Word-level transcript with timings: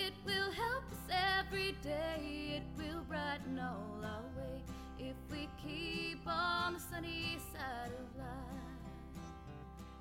It 0.00 0.14
will 0.24 0.50
help 0.50 0.84
us 0.90 1.14
every 1.38 1.76
day. 1.82 2.56
It 2.56 2.62
will 2.78 3.02
brighten 3.02 3.58
all 3.58 4.00
our 4.02 4.22
way 4.34 4.62
if 4.98 5.14
we 5.30 5.46
keep 5.62 6.26
on 6.26 6.72
the 6.72 6.80
sunny 6.80 7.36
side 7.52 7.92
of 7.92 8.18
life. 8.18 9.22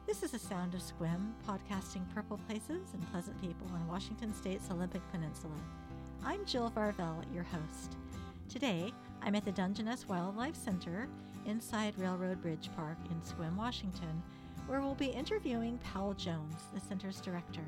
This 0.07 0.23
is 0.23 0.31
the 0.31 0.39
Sound 0.39 0.73
of 0.73 0.79
Sequim, 0.79 1.33
podcasting 1.45 2.05
purple 2.15 2.39
places 2.47 2.93
and 2.93 3.11
pleasant 3.11 3.39
people 3.41 3.67
on 3.73 3.85
Washington 3.89 4.33
State's 4.33 4.71
Olympic 4.71 5.01
Peninsula. 5.11 5.53
I'm 6.23 6.45
Jill 6.45 6.71
Varvel, 6.73 7.21
your 7.33 7.43
host. 7.43 7.97
Today, 8.47 8.93
I'm 9.21 9.35
at 9.35 9.43
the 9.43 9.51
Dungeness 9.51 10.07
Wildlife 10.07 10.55
Center 10.55 11.09
inside 11.45 11.93
Railroad 11.97 12.41
Bridge 12.41 12.69
Park 12.73 12.97
in 13.11 13.19
Sequim, 13.19 13.57
Washington, 13.57 14.23
where 14.67 14.79
we'll 14.79 14.95
be 14.95 15.07
interviewing 15.07 15.77
Powell 15.83 16.13
Jones, 16.13 16.55
the 16.73 16.79
center's 16.79 17.19
director. 17.19 17.65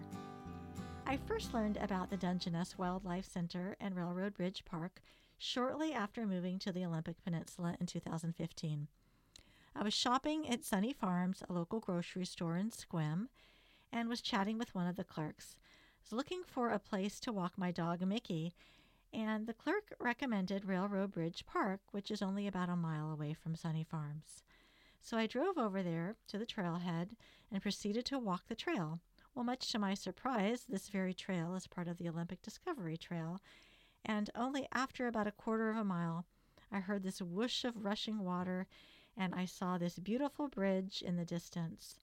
I 1.11 1.17
first 1.17 1.53
learned 1.53 1.75
about 1.75 2.09
the 2.09 2.15
Dungeness 2.15 2.77
Wildlife 2.77 3.29
Center 3.29 3.75
and 3.81 3.97
Railroad 3.97 4.33
Bridge 4.33 4.63
Park 4.63 5.01
shortly 5.37 5.91
after 5.91 6.25
moving 6.25 6.57
to 6.59 6.71
the 6.71 6.85
Olympic 6.85 7.21
Peninsula 7.21 7.75
in 7.81 7.85
2015. 7.85 8.87
I 9.75 9.83
was 9.83 9.93
shopping 9.93 10.49
at 10.49 10.63
Sunny 10.63 10.93
Farms, 10.93 11.43
a 11.49 11.51
local 11.51 11.81
grocery 11.81 12.23
store 12.23 12.55
in 12.55 12.71
Sequim, 12.71 13.27
and 13.91 14.07
was 14.07 14.21
chatting 14.21 14.57
with 14.57 14.73
one 14.73 14.87
of 14.87 14.95
the 14.95 15.03
clerks. 15.03 15.57
I 15.59 15.99
was 16.05 16.13
looking 16.13 16.43
for 16.45 16.69
a 16.69 16.79
place 16.79 17.19
to 17.19 17.33
walk 17.33 17.57
my 17.57 17.71
dog 17.71 17.99
Mickey, 18.07 18.53
and 19.11 19.47
the 19.47 19.53
clerk 19.53 19.93
recommended 19.99 20.63
Railroad 20.63 21.11
Bridge 21.11 21.45
Park, 21.45 21.81
which 21.91 22.09
is 22.09 22.21
only 22.21 22.47
about 22.47 22.69
a 22.69 22.77
mile 22.77 23.11
away 23.11 23.33
from 23.33 23.57
Sunny 23.57 23.83
Farms. 23.83 24.43
So 25.01 25.17
I 25.17 25.27
drove 25.27 25.57
over 25.57 25.83
there 25.83 26.15
to 26.29 26.37
the 26.37 26.45
trailhead 26.45 27.09
and 27.51 27.61
proceeded 27.61 28.05
to 28.05 28.17
walk 28.17 28.47
the 28.47 28.55
trail. 28.55 29.01
Well, 29.33 29.45
much 29.45 29.71
to 29.71 29.79
my 29.79 29.93
surprise, 29.93 30.65
this 30.67 30.89
very 30.89 31.13
trail 31.13 31.55
is 31.55 31.65
part 31.65 31.87
of 31.87 31.97
the 31.97 32.09
Olympic 32.09 32.41
Discovery 32.41 32.97
Trail, 32.97 33.39
and 34.03 34.29
only 34.35 34.67
after 34.73 35.07
about 35.07 35.27
a 35.27 35.31
quarter 35.31 35.69
of 35.69 35.77
a 35.77 35.85
mile, 35.85 36.25
I 36.71 36.79
heard 36.79 37.03
this 37.03 37.21
whoosh 37.21 37.63
of 37.63 37.85
rushing 37.85 38.19
water, 38.19 38.67
and 39.15 39.33
I 39.33 39.45
saw 39.45 39.77
this 39.77 39.99
beautiful 39.99 40.49
bridge 40.49 41.01
in 41.05 41.15
the 41.15 41.25
distance. 41.25 41.95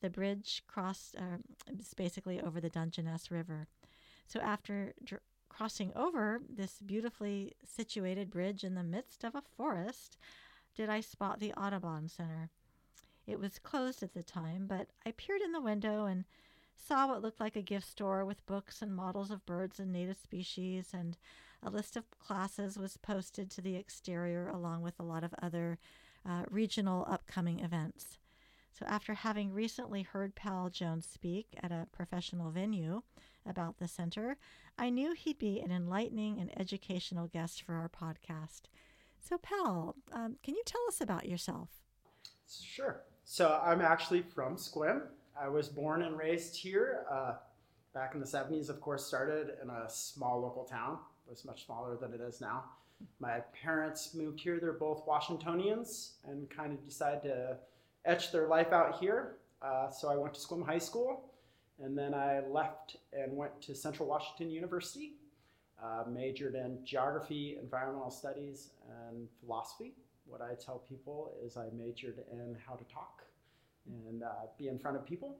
The 0.00 0.08
bridge 0.08 0.62
crossed, 0.66 1.16
uh, 1.16 1.38
basically 1.96 2.40
over 2.40 2.60
the 2.60 2.70
Dungeness 2.70 3.30
River. 3.30 3.66
So 4.26 4.40
after 4.40 4.94
dr- 5.04 5.22
crossing 5.50 5.92
over 5.94 6.40
this 6.48 6.80
beautifully 6.80 7.56
situated 7.62 8.30
bridge 8.30 8.64
in 8.64 8.74
the 8.74 8.82
midst 8.82 9.22
of 9.22 9.34
a 9.34 9.42
forest, 9.42 10.16
did 10.74 10.88
I 10.88 11.00
spot 11.00 11.40
the 11.40 11.52
Audubon 11.52 12.08
Center. 12.08 12.48
It 13.26 13.38
was 13.38 13.58
closed 13.58 14.02
at 14.02 14.14
the 14.14 14.22
time, 14.22 14.66
but 14.66 14.88
I 15.04 15.12
peered 15.12 15.42
in 15.42 15.52
the 15.52 15.60
window 15.60 16.06
and 16.06 16.24
saw 16.86 17.08
what 17.08 17.22
looked 17.22 17.40
like 17.40 17.56
a 17.56 17.62
gift 17.62 17.88
store 17.88 18.24
with 18.24 18.46
books 18.46 18.82
and 18.82 18.94
models 18.94 19.30
of 19.30 19.46
birds 19.46 19.78
and 19.78 19.92
native 19.92 20.16
species, 20.16 20.88
and 20.92 21.16
a 21.62 21.70
list 21.70 21.96
of 21.96 22.10
classes 22.18 22.78
was 22.78 22.96
posted 22.96 23.50
to 23.50 23.60
the 23.60 23.76
exterior 23.76 24.48
along 24.48 24.82
with 24.82 24.98
a 24.98 25.04
lot 25.04 25.24
of 25.24 25.34
other 25.42 25.78
uh, 26.28 26.44
regional 26.50 27.06
upcoming 27.08 27.60
events. 27.60 28.18
So, 28.72 28.86
after 28.86 29.14
having 29.14 29.52
recently 29.52 30.02
heard 30.02 30.34
Powell 30.34 30.70
Jones 30.70 31.06
speak 31.06 31.48
at 31.62 31.72
a 31.72 31.88
professional 31.92 32.50
venue 32.50 33.02
about 33.44 33.78
the 33.78 33.88
center, 33.88 34.36
I 34.78 34.90
knew 34.90 35.12
he'd 35.12 35.38
be 35.38 35.60
an 35.60 35.72
enlightening 35.72 36.40
and 36.40 36.50
educational 36.58 37.26
guest 37.26 37.62
for 37.62 37.74
our 37.74 37.88
podcast. 37.88 38.62
So, 39.20 39.38
Powell, 39.38 39.96
um, 40.12 40.36
can 40.42 40.54
you 40.54 40.62
tell 40.64 40.80
us 40.88 41.00
about 41.00 41.28
yourself? 41.28 41.68
Sure. 42.48 43.02
So, 43.24 43.60
I'm 43.62 43.80
actually 43.80 44.22
from 44.22 44.56
Sequim. 44.56 45.02
I 45.40 45.48
was 45.48 45.68
born 45.68 46.02
and 46.02 46.18
raised 46.18 46.54
here. 46.54 47.06
Uh, 47.10 47.32
back 47.94 48.14
in 48.14 48.20
the 48.20 48.26
70s, 48.26 48.68
of 48.68 48.80
course, 48.80 49.06
started 49.06 49.54
in 49.62 49.70
a 49.70 49.88
small 49.88 50.40
local 50.40 50.64
town. 50.64 50.98
It 51.26 51.30
was 51.30 51.46
much 51.46 51.64
smaller 51.64 51.96
than 51.96 52.12
it 52.12 52.20
is 52.20 52.42
now. 52.42 52.64
My 53.20 53.40
parents 53.62 54.14
moved 54.14 54.40
here. 54.40 54.58
They're 54.60 54.74
both 54.74 55.06
Washingtonians 55.06 56.16
and 56.28 56.50
kind 56.50 56.72
of 56.72 56.84
decided 56.84 57.22
to 57.22 57.56
etch 58.04 58.32
their 58.32 58.48
life 58.48 58.72
out 58.72 58.98
here. 59.00 59.36
Uh, 59.62 59.90
so 59.90 60.10
I 60.10 60.16
went 60.16 60.34
to 60.34 60.40
Sequim 60.40 60.64
High 60.64 60.78
School 60.78 61.30
and 61.82 61.96
then 61.96 62.12
I 62.12 62.40
left 62.40 62.96
and 63.14 63.34
went 63.34 63.62
to 63.62 63.74
Central 63.74 64.08
Washington 64.08 64.50
University. 64.50 65.14
Uh, 65.82 66.04
majored 66.06 66.54
in 66.54 66.78
geography, 66.84 67.56
environmental 67.58 68.10
studies, 68.10 68.72
and 69.08 69.26
philosophy. 69.40 69.94
What 70.26 70.42
I 70.42 70.52
tell 70.62 70.82
people 70.90 71.32
is 71.42 71.56
I 71.56 71.68
majored 71.74 72.18
in 72.30 72.54
how 72.66 72.74
to 72.74 72.84
talk 72.84 73.22
and 74.08 74.22
uh, 74.22 74.46
be 74.58 74.68
in 74.68 74.78
front 74.78 74.96
of 74.96 75.04
people. 75.04 75.36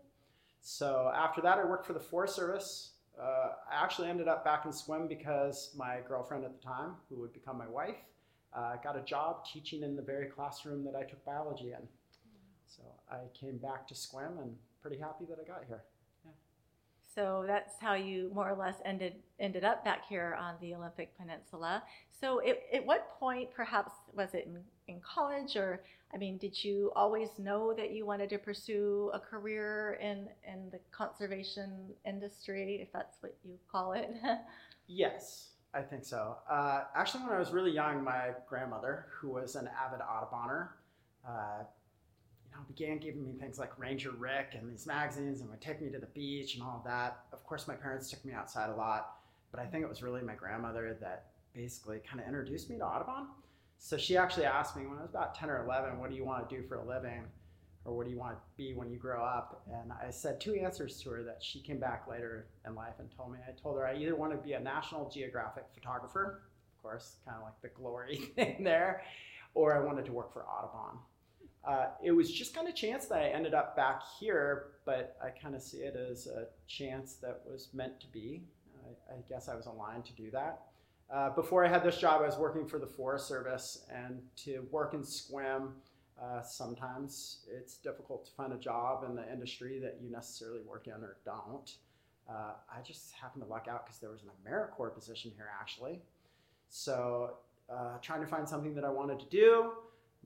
So 0.60 1.12
after 1.14 1.40
that, 1.42 1.58
I 1.58 1.64
worked 1.64 1.86
for 1.86 1.92
the 1.92 2.00
Forest 2.00 2.36
Service. 2.36 2.92
Uh, 3.20 3.52
I 3.70 3.82
actually 3.82 4.08
ended 4.08 4.28
up 4.28 4.44
back 4.44 4.64
in 4.64 4.70
Sequim 4.70 5.08
because 5.08 5.74
my 5.76 5.98
girlfriend 6.06 6.44
at 6.44 6.52
the 6.58 6.64
time, 6.64 6.92
who 7.08 7.16
would 7.20 7.32
become 7.32 7.58
my 7.58 7.68
wife, 7.68 7.96
uh, 8.54 8.76
got 8.82 8.96
a 8.96 9.02
job 9.02 9.44
teaching 9.50 9.82
in 9.82 9.96
the 9.96 10.02
very 10.02 10.26
classroom 10.26 10.84
that 10.84 10.94
I 10.94 11.02
took 11.04 11.24
biology 11.24 11.72
in. 11.72 11.86
So 12.66 12.82
I 13.10 13.18
came 13.38 13.58
back 13.58 13.86
to 13.88 13.94
Sequim 13.94 14.40
and 14.40 14.56
pretty 14.82 14.98
happy 14.98 15.24
that 15.28 15.38
I 15.42 15.46
got 15.46 15.64
here. 15.66 15.82
So 17.14 17.44
that's 17.46 17.74
how 17.80 17.94
you 17.94 18.30
more 18.34 18.48
or 18.48 18.56
less 18.56 18.76
ended 18.84 19.14
ended 19.38 19.64
up 19.64 19.84
back 19.84 20.06
here 20.08 20.36
on 20.40 20.54
the 20.60 20.74
Olympic 20.74 21.16
Peninsula. 21.18 21.82
So 22.20 22.38
it, 22.40 22.62
at 22.72 22.84
what 22.84 23.18
point, 23.18 23.50
perhaps, 23.54 23.92
was 24.12 24.34
it 24.34 24.46
in, 24.46 24.60
in 24.94 25.00
college, 25.00 25.56
or 25.56 25.82
I 26.14 26.18
mean, 26.18 26.38
did 26.38 26.62
you 26.62 26.92
always 26.94 27.30
know 27.38 27.72
that 27.74 27.92
you 27.92 28.04
wanted 28.06 28.30
to 28.30 28.38
pursue 28.38 29.10
a 29.12 29.18
career 29.18 29.98
in 30.00 30.28
in 30.46 30.70
the 30.70 30.78
conservation 30.92 31.88
industry, 32.06 32.78
if 32.80 32.92
that's 32.92 33.16
what 33.20 33.34
you 33.44 33.58
call 33.70 33.92
it? 33.92 34.10
yes, 34.86 35.50
I 35.74 35.82
think 35.82 36.04
so. 36.04 36.36
Uh, 36.48 36.84
actually, 36.94 37.24
when 37.24 37.32
I 37.32 37.38
was 37.38 37.50
really 37.50 37.72
young, 37.72 38.04
my 38.04 38.30
grandmother, 38.48 39.06
who 39.10 39.30
was 39.30 39.56
an 39.56 39.68
avid 39.68 40.00
Audubonner, 40.00 40.68
uh, 41.26 41.64
you 42.50 42.56
know, 42.56 42.62
began 42.66 42.98
giving 42.98 43.24
me 43.24 43.32
things 43.38 43.58
like 43.58 43.78
Ranger 43.78 44.10
Rick 44.10 44.54
and 44.58 44.70
these 44.70 44.86
magazines 44.86 45.40
and 45.40 45.50
would 45.50 45.60
take 45.60 45.80
me 45.80 45.90
to 45.90 45.98
the 45.98 46.06
beach 46.06 46.54
and 46.54 46.62
all 46.62 46.78
of 46.78 46.84
that. 46.84 47.20
Of 47.32 47.44
course, 47.44 47.68
my 47.68 47.74
parents 47.74 48.10
took 48.10 48.24
me 48.24 48.32
outside 48.32 48.70
a 48.70 48.74
lot, 48.74 49.16
but 49.50 49.60
I 49.60 49.66
think 49.66 49.84
it 49.84 49.88
was 49.88 50.02
really 50.02 50.22
my 50.22 50.34
grandmother 50.34 50.96
that 51.00 51.26
basically 51.54 52.00
kind 52.08 52.20
of 52.20 52.26
introduced 52.26 52.70
me 52.70 52.78
to 52.78 52.84
Audubon. 52.84 53.28
So 53.78 53.96
she 53.96 54.16
actually 54.16 54.44
asked 54.46 54.76
me 54.76 54.86
when 54.86 54.98
I 54.98 55.02
was 55.02 55.10
about 55.10 55.34
10 55.34 55.48
or 55.48 55.64
11, 55.64 55.98
what 55.98 56.10
do 56.10 56.16
you 56.16 56.24
want 56.24 56.48
to 56.48 56.54
do 56.54 56.66
for 56.66 56.76
a 56.76 56.84
living? 56.84 57.24
Or 57.84 57.96
what 57.96 58.04
do 58.04 58.12
you 58.12 58.18
want 58.18 58.34
to 58.34 58.40
be 58.58 58.74
when 58.74 58.90
you 58.90 58.98
grow 58.98 59.24
up? 59.24 59.62
And 59.72 59.90
I 59.90 60.10
said 60.10 60.38
two 60.38 60.54
answers 60.54 61.00
to 61.02 61.10
her 61.10 61.22
that 61.22 61.38
she 61.40 61.60
came 61.60 61.78
back 61.78 62.06
later 62.06 62.46
in 62.66 62.74
life 62.74 62.94
and 62.98 63.08
told 63.16 63.32
me. 63.32 63.38
I 63.48 63.52
told 63.52 63.78
her 63.78 63.86
I 63.86 63.96
either 63.96 64.14
want 64.14 64.32
to 64.32 64.38
be 64.38 64.52
a 64.52 64.60
National 64.60 65.08
Geographic 65.08 65.64
photographer, 65.72 66.42
of 66.76 66.82
course, 66.82 67.16
kind 67.24 67.38
of 67.38 67.42
like 67.42 67.58
the 67.62 67.68
glory 67.68 68.16
thing 68.36 68.62
there, 68.62 69.02
or 69.54 69.74
I 69.74 69.80
wanted 69.80 70.04
to 70.06 70.12
work 70.12 70.30
for 70.30 70.44
Audubon 70.44 70.98
uh, 71.64 71.88
it 72.02 72.12
was 72.12 72.30
just 72.30 72.54
kind 72.54 72.68
of 72.68 72.74
chance 72.74 73.06
that 73.06 73.18
I 73.18 73.28
ended 73.28 73.52
up 73.52 73.76
back 73.76 74.02
here, 74.18 74.68
but 74.86 75.16
I 75.22 75.28
kind 75.28 75.54
of 75.54 75.62
see 75.62 75.78
it 75.78 75.94
as 75.94 76.26
a 76.26 76.46
chance 76.66 77.14
that 77.22 77.42
was 77.44 77.68
meant 77.74 78.00
to 78.00 78.06
be. 78.06 78.44
I, 79.10 79.14
I 79.14 79.16
guess 79.28 79.48
I 79.48 79.54
was 79.54 79.66
aligned 79.66 80.06
to 80.06 80.12
do 80.14 80.30
that. 80.30 80.62
Uh, 81.12 81.30
before 81.30 81.64
I 81.64 81.68
had 81.68 81.82
this 81.82 81.98
job, 81.98 82.22
I 82.22 82.26
was 82.26 82.38
working 82.38 82.66
for 82.66 82.78
the 82.78 82.86
Forest 82.86 83.26
Service, 83.26 83.84
and 83.92 84.22
to 84.36 84.66
work 84.70 84.94
in 84.94 85.00
Sequim, 85.00 85.72
uh, 86.22 86.42
sometimes 86.42 87.44
it's 87.50 87.76
difficult 87.76 88.24
to 88.26 88.32
find 88.32 88.52
a 88.52 88.58
job 88.58 89.04
in 89.08 89.14
the 89.14 89.30
industry 89.30 89.78
that 89.80 89.98
you 90.02 90.10
necessarily 90.10 90.60
work 90.62 90.86
in 90.86 90.92
or 90.92 91.16
don't. 91.24 91.74
Uh, 92.28 92.52
I 92.70 92.80
just 92.86 93.12
happened 93.12 93.42
to 93.42 93.50
luck 93.50 93.66
out 93.68 93.84
because 93.84 93.98
there 93.98 94.10
was 94.10 94.22
an 94.22 94.28
AmeriCorps 94.46 94.94
position 94.94 95.32
here 95.34 95.48
actually. 95.60 96.00
So, 96.68 97.38
uh, 97.68 97.98
trying 98.02 98.20
to 98.20 98.26
find 98.26 98.48
something 98.48 98.74
that 98.74 98.84
I 98.84 98.90
wanted 98.90 99.18
to 99.20 99.26
do 99.26 99.72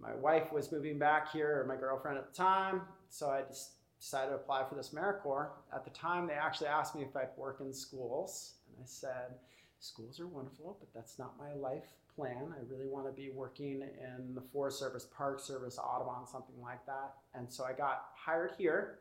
my 0.01 0.15
wife 0.15 0.53
was 0.53 0.73
moving 0.73 0.99
back 0.99 1.33
here, 1.33 1.61
or 1.61 1.67
my 1.67 1.77
girlfriend 1.77 2.19
at 2.19 2.31
the 2.31 2.37
time, 2.37 2.83
so 3.09 3.31
I 3.31 3.43
just 3.43 3.73
decided 4.01 4.31
to 4.31 4.37
apply 4.37 4.65
for 4.69 4.75
this 4.75 4.91
AmeriCorps. 4.91 5.51
At 5.73 5.85
the 5.85 5.91
time, 5.91 6.27
they 6.27 6.35
actually 6.35 6.67
asked 6.67 6.95
me 6.95 7.03
if 7.03 7.17
I'd 7.17 7.29
work 7.37 7.59
in 7.61 7.73
schools, 7.73 8.55
and 8.69 8.77
I 8.83 8.87
said, 8.87 9.37
schools 9.79 10.19
are 10.21 10.27
wonderful, 10.27 10.77
but 10.81 10.89
that's 10.95 11.19
not 11.19 11.35
my 11.39 11.53
life 11.55 11.85
plan. 12.15 12.55
I 12.57 12.73
really 12.73 12.87
want 12.87 13.07
to 13.07 13.13
be 13.13 13.31
working 13.31 13.83
in 13.83 14.35
the 14.35 14.41
Forest 14.41 14.79
Service, 14.79 15.07
Park 15.17 15.41
Service, 15.41 15.79
Audubon, 15.79 16.27
something 16.27 16.61
like 16.63 16.85
that. 16.87 17.15
And 17.35 17.53
so 17.53 17.65
I 17.65 17.73
got 17.73 18.07
hired 18.15 18.53
here. 18.57 19.01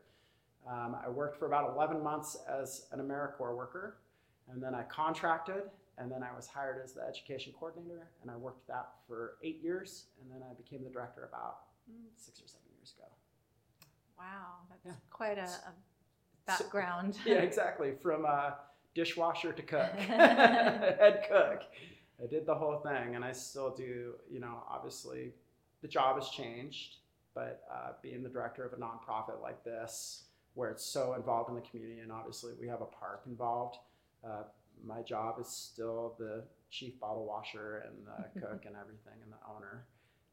Um, 0.68 0.96
I 1.04 1.08
worked 1.08 1.38
for 1.38 1.46
about 1.46 1.70
11 1.74 2.02
months 2.02 2.36
as 2.48 2.86
an 2.92 3.00
AmeriCorps 3.00 3.54
worker, 3.54 3.98
and 4.50 4.62
then 4.62 4.74
I 4.74 4.82
contracted 4.84 5.64
and 5.98 6.10
then 6.10 6.22
I 6.22 6.34
was 6.34 6.46
hired 6.46 6.82
as 6.82 6.92
the 6.92 7.02
education 7.02 7.52
coordinator, 7.58 8.08
and 8.22 8.30
I 8.30 8.36
worked 8.36 8.66
that 8.68 8.88
for 9.06 9.36
eight 9.42 9.60
years, 9.62 10.06
and 10.20 10.30
then 10.30 10.46
I 10.48 10.54
became 10.54 10.82
the 10.82 10.90
director 10.90 11.24
about 11.24 11.58
mm, 11.90 12.08
six 12.16 12.40
or 12.40 12.48
seven 12.48 12.66
years 12.76 12.94
ago. 12.98 13.08
Wow, 14.18 14.66
that's 14.68 14.84
yeah. 14.86 15.00
quite 15.10 15.38
a, 15.38 15.44
a 15.44 15.72
background. 16.46 17.14
So, 17.14 17.20
yeah, 17.26 17.36
exactly. 17.36 17.92
From 18.00 18.24
uh, 18.26 18.52
dishwasher 18.94 19.52
to 19.52 19.62
cook, 19.62 19.92
head 19.96 21.26
cook. 21.28 21.62
I 22.22 22.26
did 22.26 22.46
the 22.46 22.54
whole 22.54 22.78
thing, 22.78 23.14
and 23.14 23.24
I 23.24 23.32
still 23.32 23.70
do. 23.70 24.14
You 24.30 24.40
know, 24.40 24.62
obviously, 24.68 25.32
the 25.82 25.88
job 25.88 26.16
has 26.20 26.28
changed, 26.30 26.96
but 27.34 27.62
uh, 27.72 27.92
being 28.02 28.22
the 28.22 28.28
director 28.28 28.64
of 28.64 28.72
a 28.72 28.76
nonprofit 28.76 29.42
like 29.42 29.62
this, 29.64 30.24
where 30.54 30.70
it's 30.70 30.84
so 30.84 31.14
involved 31.14 31.50
in 31.50 31.56
the 31.56 31.60
community, 31.60 32.00
and 32.00 32.12
obviously 32.12 32.52
we 32.60 32.68
have 32.68 32.80
a 32.80 32.86
park 32.86 33.22
involved. 33.26 33.76
Uh, 34.24 34.44
my 34.84 35.02
job 35.02 35.36
is 35.40 35.48
still 35.48 36.14
the 36.18 36.44
chief 36.70 36.98
bottle 37.00 37.26
washer 37.26 37.84
and 37.86 38.06
the 38.06 38.40
cook 38.46 38.64
and 38.66 38.74
everything 38.76 39.14
and 39.22 39.32
the 39.32 39.54
owner 39.54 39.86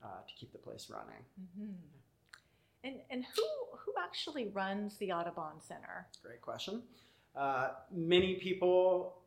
uh, 0.04 0.08
to 0.28 0.34
keep 0.36 0.52
the 0.52 0.58
place 0.58 0.90
running. 0.90 1.24
Mm-hmm. 1.40 1.74
And 2.84 2.96
and 3.10 3.26
who 3.36 3.44
who 3.78 3.94
actually 4.04 4.48
runs 4.48 4.98
the 4.98 5.12
Audubon 5.12 5.60
Center? 5.60 6.08
Great 6.24 6.42
question. 6.42 6.82
Uh, 7.36 7.70
many 7.92 8.36
people 8.36 9.18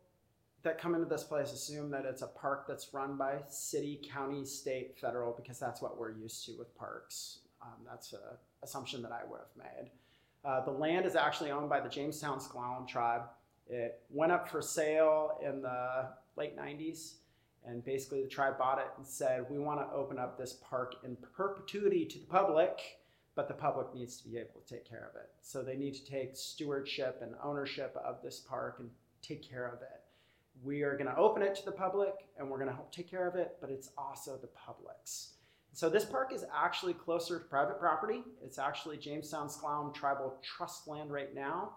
that 0.63 0.79
come 0.79 0.95
into 0.95 1.07
this 1.07 1.23
place 1.23 1.53
assume 1.53 1.91
that 1.91 2.05
it's 2.05 2.23
a 2.23 2.27
park 2.27 2.67
that's 2.67 2.93
run 2.93 3.17
by 3.17 3.37
city, 3.49 4.01
county, 4.13 4.45
state, 4.45 4.99
federal, 4.99 5.33
because 5.33 5.59
that's 5.59 5.81
what 5.81 5.99
we're 5.99 6.13
used 6.13 6.45
to 6.47 6.53
with 6.59 6.75
parks. 6.77 7.41
Um, 7.63 7.85
that's 7.87 8.13
an 8.13 8.19
assumption 8.63 9.03
that 9.03 9.13
I 9.13 9.21
would 9.29 9.41
have 9.41 9.57
made. 9.57 9.91
Uh, 10.45 10.65
the 10.65 10.71
land 10.71 11.07
is 11.07 11.17
actually 11.17 11.51
owned 11.51 11.69
by 11.69 11.81
the 11.81 11.89
Jamestown 11.89 12.39
S'Klallam 12.39 12.89
tribe. 12.89 13.23
It 13.69 14.01
went 14.11 14.33
up 14.33 14.49
for 14.49 14.61
sale 14.61 15.39
in 15.43 15.63
the 15.63 16.09
late 16.37 16.57
90s, 16.57 17.15
and 17.65 17.85
basically 17.85 18.23
the 18.23 18.29
tribe 18.29 18.59
bought 18.59 18.79
it 18.79 18.89
and 18.97 19.07
said, 19.07 19.47
We 19.49 19.59
want 19.59 19.81
to 19.81 19.95
open 19.95 20.19
up 20.19 20.37
this 20.37 20.59
park 20.69 20.97
in 21.03 21.17
perpetuity 21.37 22.05
to 22.07 22.19
the 22.19 22.27
public, 22.27 22.81
but 23.35 23.49
the 23.49 23.55
public 23.55 23.95
needs 23.95 24.17
to 24.19 24.29
be 24.29 24.37
able 24.37 24.61
to 24.61 24.75
take 24.75 24.89
care 24.89 25.11
of 25.11 25.17
it. 25.17 25.31
So 25.41 25.63
they 25.63 25.77
need 25.77 25.95
to 25.95 26.05
take 26.05 26.37
stewardship 26.37 27.21
and 27.23 27.35
ownership 27.43 27.97
of 28.05 28.23
this 28.23 28.41
park 28.41 28.77
and 28.81 28.91
take 29.23 29.49
care 29.49 29.67
of 29.67 29.81
it. 29.83 30.03
We 30.63 30.83
are 30.83 30.97
going 30.97 31.11
to 31.11 31.17
open 31.17 31.43
it 31.43 31.55
to 31.57 31.65
the 31.65 31.73
public 31.73 32.13
and 32.39 32.49
we're 32.49 32.59
going 32.59 32.71
to 32.71 32.75
help 32.75 32.93
take 32.93 33.11
care 33.11 33.27
of 33.27 33.35
it, 33.35 33.57
but 33.61 33.71
it's 33.71 33.91
also 33.99 34.37
the 34.37 34.49
public's. 34.49 35.31
So 35.73 35.91
this 35.91 36.05
park 36.05 36.33
is 36.33 36.45
actually 36.57 36.95
closer 36.95 37.41
to 37.41 37.45
private 37.47 37.81
property. 37.81 38.23
It's 38.45 38.59
actually 38.59 38.97
Jamestown 38.97 39.49
S'Klallam 39.49 39.93
Tribal 39.93 40.37
Trust 40.41 40.87
land 40.87 41.11
right 41.11 41.35
now. 41.35 41.73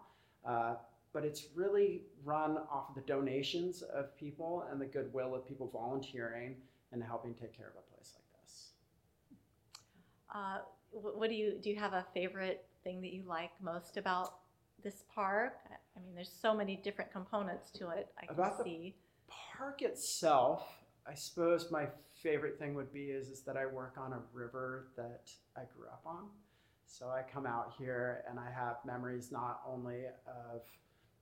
Uh, 0.47 0.75
but 1.17 1.25
it's 1.25 1.47
really 1.55 2.03
run 2.23 2.59
off 2.71 2.89
of 2.89 2.93
the 2.95 3.01
donations 3.01 3.81
of 3.81 4.15
people 4.15 4.67
and 4.71 4.79
the 4.79 4.85
goodwill 4.85 5.33
of 5.33 5.47
people 5.47 5.67
volunteering 5.73 6.55
and 6.91 7.03
helping 7.03 7.33
take 7.33 7.57
care 7.57 7.65
of 7.65 7.73
a 7.73 7.95
place 7.95 8.13
like 8.13 8.43
this. 8.43 8.73
Uh, 10.31 10.59
what 10.91 11.27
do 11.27 11.35
you 11.35 11.57
do? 11.59 11.71
You 11.71 11.75
have 11.77 11.93
a 11.93 12.05
favorite 12.13 12.67
thing 12.83 13.01
that 13.01 13.13
you 13.13 13.23
like 13.25 13.49
most 13.59 13.97
about 13.97 14.35
this 14.83 15.05
park? 15.11 15.57
I 15.71 16.05
mean, 16.05 16.13
there's 16.13 16.31
so 16.39 16.53
many 16.53 16.75
different 16.83 17.11
components 17.11 17.71
to 17.79 17.89
it. 17.89 18.09
I 18.21 18.27
can 18.27 18.35
about 18.35 18.63
see. 18.63 18.93
The 19.25 19.33
park 19.57 19.81
itself, 19.81 20.67
I 21.09 21.15
suppose 21.15 21.71
my 21.71 21.87
favorite 22.13 22.59
thing 22.59 22.75
would 22.75 22.93
be 22.93 23.05
is, 23.05 23.29
is 23.29 23.41
that 23.41 23.57
I 23.57 23.65
work 23.65 23.95
on 23.97 24.13
a 24.13 24.19
river 24.33 24.89
that 24.97 25.31
I 25.55 25.61
grew 25.75 25.87
up 25.87 26.03
on. 26.05 26.25
So 26.85 27.07
I 27.07 27.23
come 27.23 27.47
out 27.47 27.73
here 27.75 28.23
and 28.29 28.39
I 28.39 28.51
have 28.51 28.77
memories 28.85 29.31
not 29.31 29.61
only 29.67 30.05
of 30.27 30.61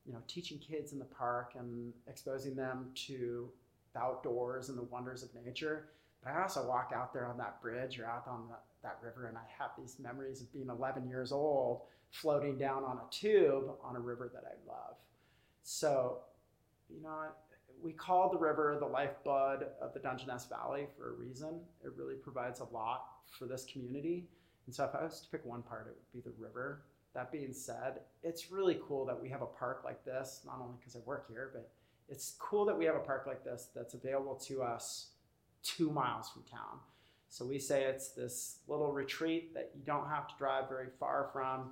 you 0.06 0.14
know 0.14 0.20
teaching 0.28 0.60
kids 0.60 0.94
in 0.94 1.00
the 1.00 1.06
park 1.06 1.54
and 1.58 1.94
exposing 2.08 2.56
them 2.56 2.90
to 3.08 3.50
the 3.94 4.00
outdoors 4.00 4.70
and 4.70 4.78
the 4.78 4.84
wonders 4.84 5.24
of 5.24 5.30
nature, 5.46 5.90
but 6.24 6.32
I 6.32 6.42
also 6.42 6.68
walk 6.68 6.92
out 6.96 7.14
there 7.14 7.26
on 7.26 7.38
that 7.38 7.62
bridge 7.62 8.00
or 8.00 8.06
out 8.06 8.28
on 8.28 8.48
the, 8.50 8.56
that 8.84 8.98
river 9.02 9.28
and 9.28 9.38
I 9.38 9.44
have 9.58 9.72
these 9.78 9.98
memories 10.00 10.42
of 10.42 10.52
being 10.54 10.70
11 10.70 11.08
years 11.08 11.32
old 11.32 11.82
floating 12.12 12.58
down 12.58 12.84
on 12.84 12.98
a 12.98 13.12
tube 13.12 13.72
on 13.84 13.96
a 13.96 14.00
river 14.00 14.32
that 14.34 14.44
I 14.46 14.70
love. 14.70 14.96
So, 15.64 16.20
you 16.90 17.02
know, 17.02 17.26
we 17.82 17.92
call 17.92 18.30
the 18.30 18.38
river 18.38 18.78
the 18.80 18.86
lifeblood 18.86 19.66
of 19.82 19.94
the 19.94 20.00
Dungeness 20.00 20.46
Valley 20.46 20.88
for 20.98 21.10
a 21.10 21.14
reason. 21.14 21.60
It 21.84 21.92
really 21.96 22.16
provides 22.16 22.60
a 22.60 22.66
lot 22.66 23.06
for 23.38 23.46
this 23.46 23.66
community. 23.66 24.28
And 24.66 24.74
so, 24.74 24.86
if 24.86 24.96
I 24.96 25.04
was 25.04 25.22
to 25.22 25.30
pick 25.30 25.46
one 25.46 25.62
part, 25.62 25.88
it 25.88 25.96
would 25.96 26.24
be 26.24 26.30
the 26.30 26.36
river. 26.42 26.84
That 27.16 27.32
being 27.32 27.54
said, 27.54 28.02
it's 28.22 28.52
really 28.52 28.80
cool 28.88 29.06
that 29.06 29.20
we 29.20 29.30
have 29.30 29.42
a 29.42 29.48
park 29.48 29.82
like 29.84 30.06
this, 30.06 30.42
not 30.46 30.60
only 30.62 30.76
because 30.80 30.96
I 30.96 31.00
work 31.06 31.28
here, 31.28 31.50
but 31.54 31.72
it's 32.08 32.36
cool 32.38 32.66
that 32.66 32.78
we 32.78 32.86
have 32.86 32.96
a 32.96 33.00
park 33.00 33.24
like 33.26 33.44
this 33.44 33.70
that's 33.76 33.96
available 33.96 34.36
to 34.36 34.62
us 34.62 35.08
two 35.64 35.90
miles 35.90 36.30
from 36.30 36.44
town. 36.44 36.80
So 37.30 37.46
we 37.46 37.58
say 37.58 37.86
it's 37.86 38.10
this 38.10 38.60
little 38.68 38.92
retreat 38.92 39.54
that 39.56 39.72
you 39.74 39.82
don't 39.84 40.08
have 40.08 40.28
to 40.28 40.36
drive 40.38 40.70
very 40.70 40.90
far 41.00 41.30
from 41.34 41.72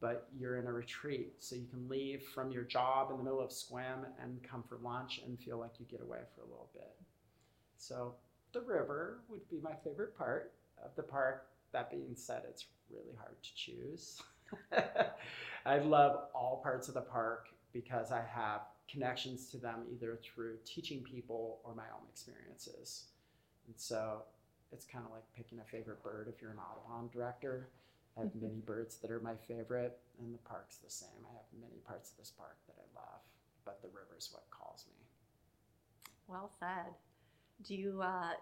but 0.00 0.28
you're 0.38 0.56
in 0.56 0.66
a 0.66 0.72
retreat. 0.72 1.34
So 1.38 1.54
you 1.54 1.66
can 1.70 1.88
leave 1.88 2.22
from 2.22 2.50
your 2.50 2.64
job 2.64 3.10
in 3.10 3.18
the 3.18 3.22
middle 3.22 3.40
of 3.40 3.50
Sequim 3.50 4.06
and 4.20 4.42
come 4.42 4.64
for 4.66 4.78
lunch 4.82 5.20
and 5.24 5.38
feel 5.38 5.58
like 5.58 5.72
you 5.78 5.86
get 5.90 6.00
away 6.00 6.20
for 6.34 6.40
a 6.42 6.46
little 6.46 6.70
bit. 6.72 6.96
So 7.76 8.14
the 8.52 8.62
river 8.62 9.18
would 9.28 9.48
be 9.50 9.60
my 9.62 9.74
favorite 9.84 10.16
part 10.16 10.52
of 10.82 10.96
the 10.96 11.02
park. 11.02 11.46
That 11.72 11.90
being 11.90 12.14
said, 12.14 12.42
it's 12.48 12.66
really 12.90 13.14
hard 13.16 13.36
to 13.42 13.54
choose. 13.54 14.22
I 15.66 15.78
love 15.78 16.28
all 16.34 16.60
parts 16.62 16.88
of 16.88 16.94
the 16.94 17.00
park 17.00 17.48
because 17.72 18.12
I 18.12 18.22
have 18.34 18.62
connections 18.90 19.46
to 19.50 19.58
them 19.58 19.84
either 19.92 20.18
through 20.22 20.56
teaching 20.64 21.02
people 21.02 21.60
or 21.64 21.74
my 21.74 21.84
own 21.94 22.06
experiences. 22.10 23.04
And 23.66 23.74
so 23.76 24.22
it's 24.72 24.84
kind 24.84 25.04
of 25.04 25.12
like 25.12 25.24
picking 25.36 25.60
a 25.60 25.64
favorite 25.64 26.02
bird 26.02 26.32
if 26.34 26.40
you're 26.40 26.50
an 26.50 26.58
Audubon 26.58 27.08
director. 27.12 27.68
I 28.16 28.22
have 28.22 28.34
many 28.34 28.60
birds 28.66 28.96
that 28.96 29.10
are 29.10 29.20
my 29.20 29.36
favorite, 29.46 29.98
and 30.18 30.34
the 30.34 30.38
park's 30.38 30.76
the 30.76 30.90
same. 30.90 31.24
I 31.24 31.32
have 31.32 31.46
many 31.60 31.80
parts 31.86 32.10
of 32.10 32.18
this 32.18 32.32
park 32.36 32.56
that 32.66 32.76
I 32.76 32.86
love, 32.98 33.20
but 33.64 33.80
the 33.82 33.88
river's 33.88 34.28
what 34.32 34.44
calls 34.50 34.84
me. 34.88 35.06
Well 36.26 36.50
said. 36.58 36.92
Do 37.66 37.74
you, 37.74 38.00
uh, 38.02 38.32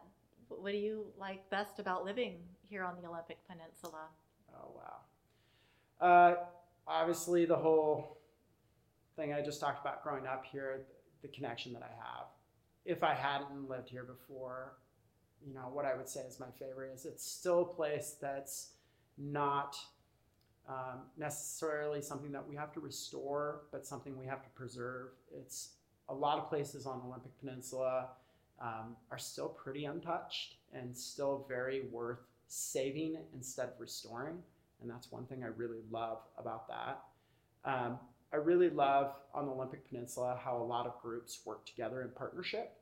what 0.48 0.72
do 0.72 0.78
you 0.78 1.06
like 1.18 1.48
best 1.50 1.78
about 1.78 2.04
living 2.04 2.38
here 2.68 2.82
on 2.82 2.96
the 3.00 3.08
Olympic 3.08 3.38
Peninsula? 3.46 4.06
Oh, 4.54 4.72
wow. 4.74 5.00
Uh, 6.00 6.34
obviously, 6.86 7.44
the 7.44 7.56
whole 7.56 8.18
thing 9.16 9.32
I 9.32 9.42
just 9.42 9.60
talked 9.60 9.80
about 9.80 10.02
growing 10.02 10.26
up 10.26 10.44
here, 10.50 10.82
the 11.22 11.28
connection 11.28 11.72
that 11.72 11.82
I 11.82 11.92
have. 12.04 12.26
If 12.84 13.02
I 13.02 13.14
hadn't 13.14 13.68
lived 13.68 13.88
here 13.88 14.04
before, 14.04 14.74
you 15.46 15.54
know, 15.54 15.68
what 15.72 15.84
I 15.84 15.94
would 15.94 16.08
say 16.08 16.20
is 16.20 16.40
my 16.40 16.50
favorite 16.58 16.92
is 16.94 17.04
it's 17.04 17.24
still 17.24 17.62
a 17.62 17.74
place 17.74 18.16
that's 18.20 18.70
not 19.16 19.76
um, 20.68 21.00
necessarily 21.16 22.00
something 22.00 22.32
that 22.32 22.46
we 22.46 22.54
have 22.56 22.72
to 22.74 22.80
restore, 22.80 23.62
but 23.72 23.86
something 23.86 24.18
we 24.18 24.26
have 24.26 24.42
to 24.42 24.50
preserve. 24.50 25.08
It's 25.32 25.70
a 26.08 26.14
lot 26.14 26.38
of 26.38 26.48
places 26.48 26.86
on 26.86 27.02
Olympic 27.06 27.38
Peninsula 27.40 28.08
um, 28.60 28.96
are 29.10 29.18
still 29.18 29.48
pretty 29.48 29.84
untouched 29.84 30.56
and 30.72 30.96
still 30.96 31.44
very 31.48 31.82
worth 31.90 32.20
saving 32.48 33.16
instead 33.34 33.68
of 33.68 33.80
restoring. 33.80 34.38
And 34.80 34.90
that's 34.90 35.10
one 35.10 35.24
thing 35.26 35.42
I 35.42 35.48
really 35.48 35.80
love 35.90 36.18
about 36.38 36.68
that. 36.68 37.02
Um, 37.64 37.98
I 38.32 38.36
really 38.36 38.70
love 38.70 39.14
on 39.34 39.46
the 39.46 39.52
Olympic 39.52 39.88
Peninsula 39.88 40.38
how 40.42 40.56
a 40.56 40.62
lot 40.62 40.86
of 40.86 41.00
groups 41.00 41.40
work 41.44 41.64
together 41.66 42.02
in 42.02 42.10
partnership 42.10 42.76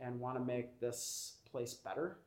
and 0.00 0.18
want 0.20 0.38
to 0.38 0.44
make 0.44 0.80
this 0.80 1.34
place 1.50 1.74
better 1.74 2.18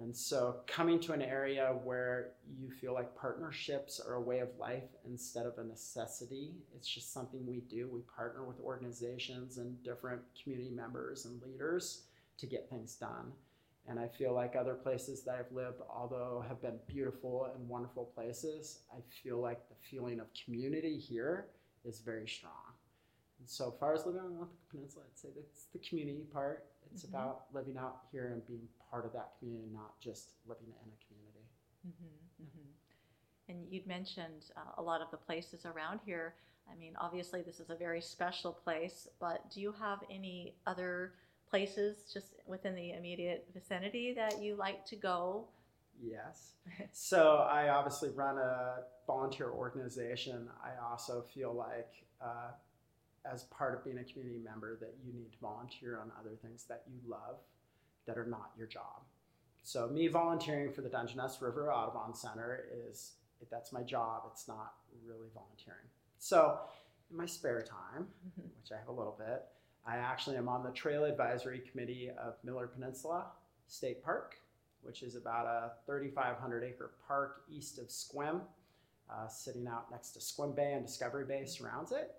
and 0.00 0.16
so, 0.16 0.60
coming 0.68 1.00
to 1.00 1.12
an 1.12 1.22
area 1.22 1.74
where 1.82 2.30
you 2.56 2.70
feel 2.70 2.94
like 2.94 3.16
partnerships 3.16 4.00
are 4.00 4.14
a 4.14 4.20
way 4.20 4.38
of 4.38 4.48
life 4.56 4.84
instead 5.04 5.44
of 5.44 5.58
a 5.58 5.64
necessity, 5.64 6.54
it's 6.76 6.86
just 6.86 7.12
something 7.12 7.44
we 7.44 7.62
do. 7.68 7.88
We 7.92 8.02
partner 8.02 8.44
with 8.44 8.60
organizations 8.60 9.58
and 9.58 9.82
different 9.82 10.22
community 10.40 10.70
members 10.70 11.24
and 11.24 11.42
leaders 11.42 12.02
to 12.38 12.46
get 12.46 12.70
things 12.70 12.94
done. 12.94 13.32
And 13.88 13.98
I 13.98 14.06
feel 14.06 14.34
like 14.34 14.54
other 14.54 14.74
places 14.74 15.22
that 15.22 15.36
I've 15.36 15.50
lived, 15.50 15.80
although 15.88 16.44
have 16.46 16.60
been 16.60 16.78
beautiful 16.86 17.50
and 17.54 17.68
wonderful 17.68 18.04
places, 18.14 18.80
I 18.92 18.98
feel 19.22 19.40
like 19.40 19.66
the 19.70 19.76
feeling 19.90 20.20
of 20.20 20.26
community 20.44 20.98
here 20.98 21.46
is 21.86 22.00
very 22.00 22.28
strong. 22.28 22.52
And 23.38 23.48
so, 23.48 23.74
far 23.80 23.94
as 23.94 24.04
living 24.04 24.20
on 24.20 24.30
the 24.30 24.36
Olympic 24.36 24.68
Peninsula, 24.70 25.04
I'd 25.08 25.18
say 25.18 25.28
that's 25.34 25.66
the 25.72 25.78
community 25.78 26.26
part. 26.32 26.66
It's 26.92 27.04
mm-hmm. 27.04 27.14
about 27.14 27.44
living 27.54 27.78
out 27.78 28.00
here 28.12 28.32
and 28.32 28.46
being 28.46 28.68
part 28.90 29.06
of 29.06 29.12
that 29.14 29.32
community, 29.38 29.68
not 29.72 29.98
just 30.00 30.32
living 30.46 30.66
in 30.66 30.90
a 30.92 30.98
community. 31.06 31.46
Mm-hmm, 31.86 32.44
mm-hmm. 32.44 33.50
And 33.50 33.72
you'd 33.72 33.86
mentioned 33.86 34.50
uh, 34.56 34.80
a 34.80 34.82
lot 34.82 35.00
of 35.00 35.10
the 35.10 35.16
places 35.16 35.64
around 35.64 36.00
here. 36.04 36.34
I 36.70 36.76
mean, 36.76 36.92
obviously, 37.00 37.40
this 37.40 37.60
is 37.60 37.70
a 37.70 37.76
very 37.76 38.02
special 38.02 38.52
place, 38.52 39.08
but 39.18 39.50
do 39.50 39.60
you 39.60 39.72
have 39.80 40.00
any 40.10 40.56
other 40.66 41.12
places 41.50 42.10
just 42.12 42.34
within 42.46 42.74
the 42.74 42.92
immediate 42.92 43.46
vicinity 43.54 44.12
that 44.14 44.42
you 44.42 44.56
like 44.56 44.84
to 44.86 44.96
go? 44.96 45.48
Yes. 46.00 46.52
so 46.92 47.46
I 47.50 47.68
obviously 47.68 48.10
run 48.10 48.38
a 48.38 48.80
volunteer 49.06 49.50
organization. 49.50 50.48
I 50.62 50.70
also 50.90 51.22
feel 51.34 51.54
like, 51.54 51.90
uh, 52.20 52.52
as 53.30 53.44
part 53.44 53.74
of 53.74 53.84
being 53.84 53.98
a 53.98 54.04
community 54.04 54.40
member, 54.42 54.76
that 54.80 54.94
you 55.04 55.12
need 55.12 55.32
to 55.32 55.38
volunteer 55.38 55.98
on 56.00 56.10
other 56.18 56.36
things 56.42 56.64
that 56.68 56.84
you 56.86 56.98
love 57.06 57.36
that 58.06 58.16
are 58.16 58.26
not 58.26 58.52
your 58.56 58.66
job. 58.66 59.02
So 59.62 59.86
me 59.88 60.08
volunteering 60.08 60.72
for 60.72 60.80
the 60.80 60.88
Dungeness 60.88 61.42
River 61.42 61.70
Audubon 61.72 62.14
Center 62.14 62.64
is 62.88 63.12
that's 63.50 63.72
my 63.72 63.82
job. 63.82 64.22
It's 64.32 64.48
not 64.48 64.74
really 65.06 65.28
volunteering. 65.34 65.86
So 66.18 66.58
in 67.10 67.16
my 67.16 67.26
spare 67.26 67.62
time, 67.62 68.06
mm-hmm. 68.26 68.48
which 68.60 68.72
I 68.72 68.78
have 68.78 68.88
a 68.88 68.92
little 68.92 69.16
bit, 69.18 69.44
I 69.88 69.96
actually 69.96 70.36
am 70.36 70.50
on 70.50 70.62
the 70.62 70.70
Trail 70.70 71.04
Advisory 71.04 71.60
Committee 71.60 72.10
of 72.10 72.34
Miller 72.44 72.66
Peninsula 72.66 73.24
State 73.68 74.04
Park, 74.04 74.36
which 74.82 75.02
is 75.02 75.16
about 75.16 75.46
a 75.46 75.72
3,500 75.86 76.62
acre 76.62 76.90
park 77.06 77.44
east 77.50 77.78
of 77.78 77.86
Sequim, 77.86 78.42
uh, 79.10 79.28
sitting 79.28 79.66
out 79.66 79.90
next 79.90 80.10
to 80.10 80.18
Sequim 80.18 80.54
Bay 80.54 80.74
and 80.74 80.84
Discovery 80.84 81.24
Bay 81.24 81.46
surrounds 81.46 81.92
it. 81.92 82.16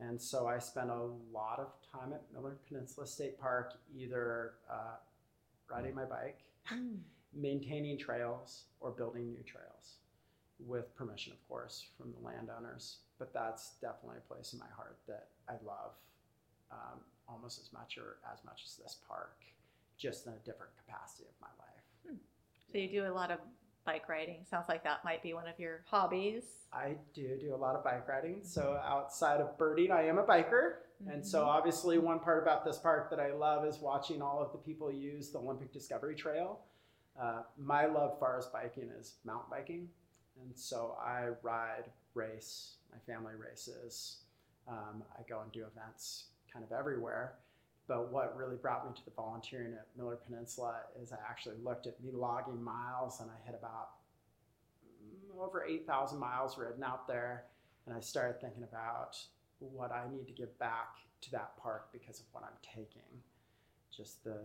And 0.00 0.18
so 0.18 0.46
I 0.46 0.58
spend 0.58 0.90
a 0.90 1.10
lot 1.30 1.58
of 1.58 1.72
time 1.92 2.14
at 2.14 2.22
Miller 2.32 2.56
Peninsula 2.66 3.06
State 3.06 3.38
Park, 3.38 3.74
either 3.94 4.52
uh, 4.70 4.96
riding 5.70 5.94
my 5.94 6.04
bike, 6.04 6.38
maintaining 7.34 7.98
trails, 7.98 8.64
or 8.80 8.90
building 8.90 9.30
new 9.30 9.42
trails, 9.42 9.96
with 10.58 10.96
permission, 10.96 11.34
of 11.34 11.48
course, 11.48 11.84
from 11.98 12.12
the 12.12 12.26
landowners. 12.26 13.00
But 13.18 13.34
that's 13.34 13.72
definitely 13.82 14.18
a 14.24 14.34
place 14.34 14.54
in 14.54 14.58
my 14.58 14.72
heart 14.74 14.96
that 15.06 15.28
I 15.50 15.52
love 15.66 15.92
um, 16.70 17.00
almost 17.28 17.60
as 17.60 17.72
much 17.72 17.98
or 17.98 18.16
as 18.32 18.44
much 18.44 18.62
as 18.64 18.76
this 18.76 18.98
park, 19.08 19.36
just 19.96 20.26
in 20.26 20.32
a 20.32 20.38
different 20.44 20.72
capacity 20.86 21.24
of 21.28 21.34
my 21.40 21.48
life. 21.58 22.18
So 22.72 22.78
you 22.78 22.88
do 22.88 23.06
a 23.06 23.12
lot 23.14 23.30
of 23.30 23.38
bike 23.84 24.08
riding. 24.08 24.44
Sounds 24.48 24.68
like 24.68 24.82
that 24.84 25.04
might 25.04 25.22
be 25.22 25.34
one 25.34 25.46
of 25.46 25.58
your 25.60 25.84
hobbies. 25.86 26.44
I 26.72 26.96
do 27.12 27.36
do 27.40 27.54
a 27.54 27.56
lot 27.56 27.76
of 27.76 27.84
bike 27.84 28.08
riding. 28.08 28.40
So 28.42 28.80
outside 28.84 29.40
of 29.40 29.56
birding, 29.58 29.92
I 29.92 30.06
am 30.08 30.18
a 30.18 30.24
biker. 30.24 30.76
And 31.06 31.24
so 31.24 31.44
Mhm. 31.44 31.48
obviously 31.48 31.98
one 31.98 32.18
part 32.18 32.42
about 32.42 32.64
this 32.64 32.78
park 32.78 33.10
that 33.10 33.20
I 33.20 33.32
love 33.32 33.64
is 33.64 33.78
watching 33.78 34.22
all 34.22 34.40
of 34.40 34.52
the 34.52 34.58
people 34.58 34.90
use 34.90 35.30
the 35.30 35.38
Olympic 35.38 35.70
Discovery 35.72 36.14
Trail. 36.16 36.64
Uh, 37.16 37.44
my 37.56 37.86
love 37.86 38.18
far 38.18 38.38
as 38.38 38.46
biking 38.46 38.88
is 38.90 39.18
mountain 39.24 39.50
biking. 39.50 39.92
And 40.40 40.58
so 40.58 40.96
I 41.00 41.28
ride, 41.42 41.92
race, 42.14 42.78
my 42.90 42.98
family 43.00 43.34
races. 43.36 44.22
Um, 44.66 45.04
I 45.16 45.22
go 45.28 45.40
and 45.40 45.52
do 45.52 45.64
events 45.66 46.30
kind 46.54 46.64
of 46.64 46.72
everywhere. 46.72 47.34
But 47.86 48.10
what 48.10 48.34
really 48.36 48.56
brought 48.56 48.86
me 48.86 48.94
to 48.96 49.04
the 49.04 49.10
volunteering 49.10 49.74
at 49.74 49.86
Miller 49.96 50.16
Peninsula 50.16 50.76
is 51.02 51.12
I 51.12 51.18
actually 51.28 51.56
looked 51.62 51.86
at 51.86 52.02
me 52.02 52.12
logging 52.14 52.62
miles 52.62 53.20
and 53.20 53.28
I 53.30 53.44
hit 53.44 53.54
about 53.58 53.90
mm, 55.04 55.42
over 55.42 55.64
8,000 55.64 56.18
miles 56.18 56.56
ridden 56.56 56.82
out 56.82 57.06
there. 57.06 57.44
And 57.86 57.94
I 57.94 58.00
started 58.00 58.40
thinking 58.40 58.62
about 58.62 59.18
what 59.58 59.92
I 59.92 60.04
need 60.10 60.26
to 60.26 60.32
give 60.32 60.58
back 60.58 60.96
to 61.22 61.30
that 61.32 61.58
park 61.58 61.88
because 61.92 62.20
of 62.20 62.26
what 62.32 62.44
I'm 62.44 62.56
taking. 62.62 63.20
Just 63.94 64.24
the, 64.24 64.38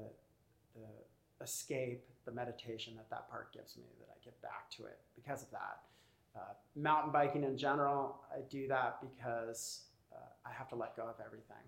the 0.75 1.43
escape, 1.43 2.03
the 2.25 2.31
meditation 2.31 2.93
that 2.97 3.09
that 3.09 3.29
park 3.29 3.53
gives 3.53 3.77
me, 3.77 3.83
that 3.99 4.09
I 4.11 4.17
give 4.23 4.39
back 4.41 4.69
to 4.71 4.85
it 4.85 4.99
because 5.15 5.43
of 5.43 5.51
that. 5.51 5.79
Uh, 6.35 6.53
mountain 6.75 7.11
biking 7.11 7.43
in 7.43 7.57
general, 7.57 8.19
I 8.31 8.41
do 8.49 8.67
that 8.67 8.99
because 9.01 9.83
uh, 10.13 10.17
I 10.45 10.51
have 10.51 10.67
to 10.69 10.75
let 10.75 10.95
go 10.95 11.03
of 11.03 11.15
everything. 11.25 11.63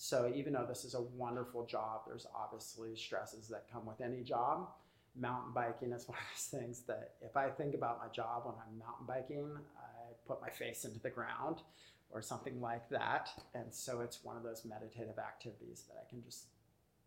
So 0.00 0.30
even 0.32 0.52
though 0.52 0.64
this 0.64 0.84
is 0.84 0.94
a 0.94 1.02
wonderful 1.02 1.66
job, 1.66 2.02
there's 2.06 2.24
obviously 2.32 2.94
stresses 2.94 3.48
that 3.48 3.64
come 3.70 3.84
with 3.84 4.00
any 4.00 4.22
job. 4.22 4.68
Mountain 5.16 5.50
biking 5.52 5.90
is 5.90 6.06
one 6.08 6.16
of 6.16 6.24
those 6.32 6.60
things 6.60 6.82
that 6.86 7.14
if 7.20 7.36
I 7.36 7.48
think 7.48 7.74
about 7.74 7.98
my 7.98 8.06
job 8.14 8.44
when 8.46 8.54
I'm 8.54 8.78
mountain 8.78 9.06
biking, 9.08 9.50
I 9.76 10.12
put 10.24 10.40
my 10.40 10.50
face 10.50 10.84
into 10.84 11.00
the 11.00 11.10
ground 11.10 11.62
or 12.10 12.22
something 12.22 12.60
like 12.60 12.88
that. 12.90 13.30
And 13.54 13.74
so 13.74 14.00
it's 14.00 14.22
one 14.22 14.36
of 14.36 14.44
those 14.44 14.64
meditative 14.64 15.18
activities 15.18 15.82
that 15.88 15.96
I 16.00 16.08
can 16.08 16.22
just, 16.22 16.46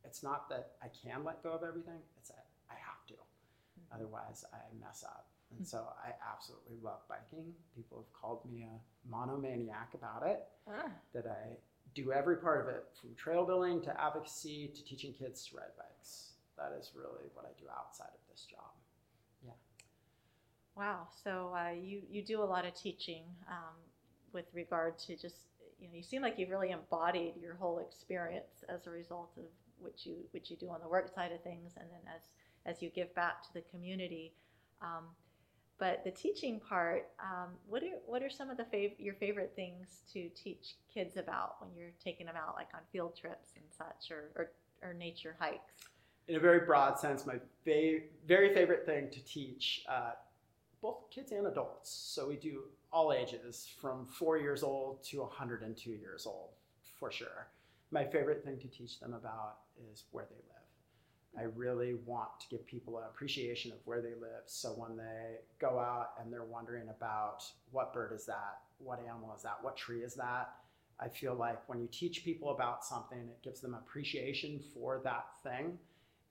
it's 0.03 0.21
not 0.21 0.49
that 0.49 0.71
I 0.83 0.87
can 0.89 1.23
let 1.23 1.41
go 1.43 1.51
of 1.51 1.63
everything, 1.63 1.99
it's 2.17 2.27
that 2.27 2.45
I 2.69 2.73
have 2.73 3.07
to. 3.07 3.13
Otherwise, 3.95 4.43
I 4.53 4.57
mess 4.85 5.05
up. 5.07 5.27
And 5.57 5.65
so 5.65 5.87
I 6.03 6.11
absolutely 6.29 6.75
love 6.83 6.99
biking. 7.07 7.53
People 7.73 7.99
have 7.99 8.21
called 8.21 8.41
me 8.51 8.63
a 8.63 9.09
monomaniac 9.09 9.93
about 9.93 10.27
it 10.27 10.43
Ah, 10.67 10.91
that 11.13 11.25
I 11.25 11.55
do 11.93 12.11
every 12.11 12.37
part 12.37 12.61
of 12.61 12.73
it 12.73 12.85
from 12.99 13.13
trail 13.15 13.45
building 13.45 13.81
to 13.81 14.01
advocacy 14.01 14.71
to 14.73 14.83
teaching 14.83 15.13
kids 15.13 15.45
to 15.47 15.57
ride 15.57 15.75
bikes. 15.77 16.33
That 16.57 16.77
is 16.79 16.91
really 16.95 17.29
what 17.33 17.45
I 17.45 17.59
do 17.59 17.65
outside 17.69 18.09
of 18.13 18.21
this 18.29 18.45
job. 18.45 18.71
Yeah. 19.43 19.51
Wow. 20.75 21.07
So 21.23 21.55
uh, 21.55 21.71
you 21.71 22.01
you 22.09 22.23
do 22.23 22.41
a 22.41 22.45
lot 22.45 22.65
of 22.65 22.73
teaching 22.75 23.23
um, 23.49 23.75
with 24.33 24.45
regard 24.53 24.97
to 24.99 25.15
just 25.15 25.47
you 25.79 25.87
know 25.87 25.95
you 25.95 26.03
seem 26.03 26.21
like 26.21 26.37
you've 26.37 26.49
really 26.49 26.71
embodied 26.71 27.33
your 27.41 27.55
whole 27.55 27.79
experience 27.79 28.63
as 28.69 28.87
a 28.87 28.89
result 28.89 29.31
of 29.37 29.45
what 29.79 30.05
you 30.05 30.15
what 30.31 30.49
you 30.49 30.57
do 30.57 30.69
on 30.69 30.79
the 30.81 30.87
work 30.87 31.13
side 31.13 31.31
of 31.31 31.41
things, 31.43 31.73
and 31.77 31.87
then 31.89 32.13
as 32.15 32.21
as 32.65 32.81
you 32.81 32.89
give 32.89 33.13
back 33.15 33.43
to 33.43 33.53
the 33.53 33.61
community. 33.71 34.33
Um, 34.81 35.05
but 35.81 36.03
the 36.03 36.11
teaching 36.11 36.59
part, 36.59 37.07
um, 37.19 37.49
what 37.67 37.81
are 37.81 37.97
what 38.05 38.21
are 38.21 38.29
some 38.29 38.51
of 38.51 38.57
the 38.57 38.65
fav- 38.65 38.93
your 38.99 39.15
favorite 39.15 39.53
things 39.55 40.03
to 40.13 40.29
teach 40.35 40.75
kids 40.93 41.17
about 41.17 41.55
when 41.59 41.71
you're 41.75 41.89
taking 42.01 42.27
them 42.27 42.35
out, 42.35 42.53
like 42.55 42.67
on 42.75 42.81
field 42.91 43.17
trips 43.19 43.49
and 43.55 43.65
such, 43.75 44.11
or 44.11 44.29
or, 44.35 44.51
or 44.83 44.93
nature 44.93 45.35
hikes? 45.39 45.73
In 46.27 46.35
a 46.35 46.39
very 46.39 46.59
broad 46.67 46.99
sense, 46.99 47.25
my 47.25 47.39
fa- 47.65 48.05
very 48.27 48.53
favorite 48.53 48.85
thing 48.85 49.09
to 49.09 49.25
teach 49.25 49.83
uh, 49.89 50.11
both 50.83 51.09
kids 51.09 51.31
and 51.31 51.47
adults. 51.47 51.89
So 51.89 52.27
we 52.27 52.35
do 52.35 52.65
all 52.93 53.11
ages 53.11 53.67
from 53.81 54.05
four 54.05 54.37
years 54.37 54.61
old 54.61 55.03
to 55.05 55.21
102 55.21 55.89
years 55.89 56.27
old, 56.27 56.49
for 56.99 57.11
sure. 57.11 57.47
My 57.89 58.05
favorite 58.05 58.45
thing 58.45 58.59
to 58.59 58.67
teach 58.67 58.99
them 58.99 59.15
about 59.15 59.55
is 59.91 60.03
where 60.11 60.27
they 60.29 60.35
live. 60.35 60.60
I 61.37 61.43
really 61.55 61.95
want 62.05 62.29
to 62.41 62.49
give 62.49 62.65
people 62.67 62.97
an 62.97 63.05
appreciation 63.05 63.71
of 63.71 63.77
where 63.85 64.01
they 64.01 64.15
live. 64.15 64.43
So 64.45 64.69
when 64.69 64.97
they 64.97 65.37
go 65.59 65.79
out 65.79 66.09
and 66.21 66.31
they're 66.31 66.43
wondering 66.43 66.89
about 66.89 67.43
what 67.71 67.93
bird 67.93 68.11
is 68.13 68.25
that, 68.25 68.59
what 68.79 68.99
animal 68.99 69.33
is 69.35 69.43
that, 69.43 69.57
what 69.61 69.77
tree 69.77 70.01
is 70.01 70.13
that, 70.15 70.53
I 70.99 71.07
feel 71.07 71.33
like 71.33 71.67
when 71.67 71.79
you 71.79 71.87
teach 71.91 72.23
people 72.23 72.51
about 72.51 72.85
something, 72.85 73.17
it 73.17 73.41
gives 73.41 73.59
them 73.59 73.73
appreciation 73.73 74.59
for 74.73 75.01
that 75.03 75.25
thing. 75.41 75.79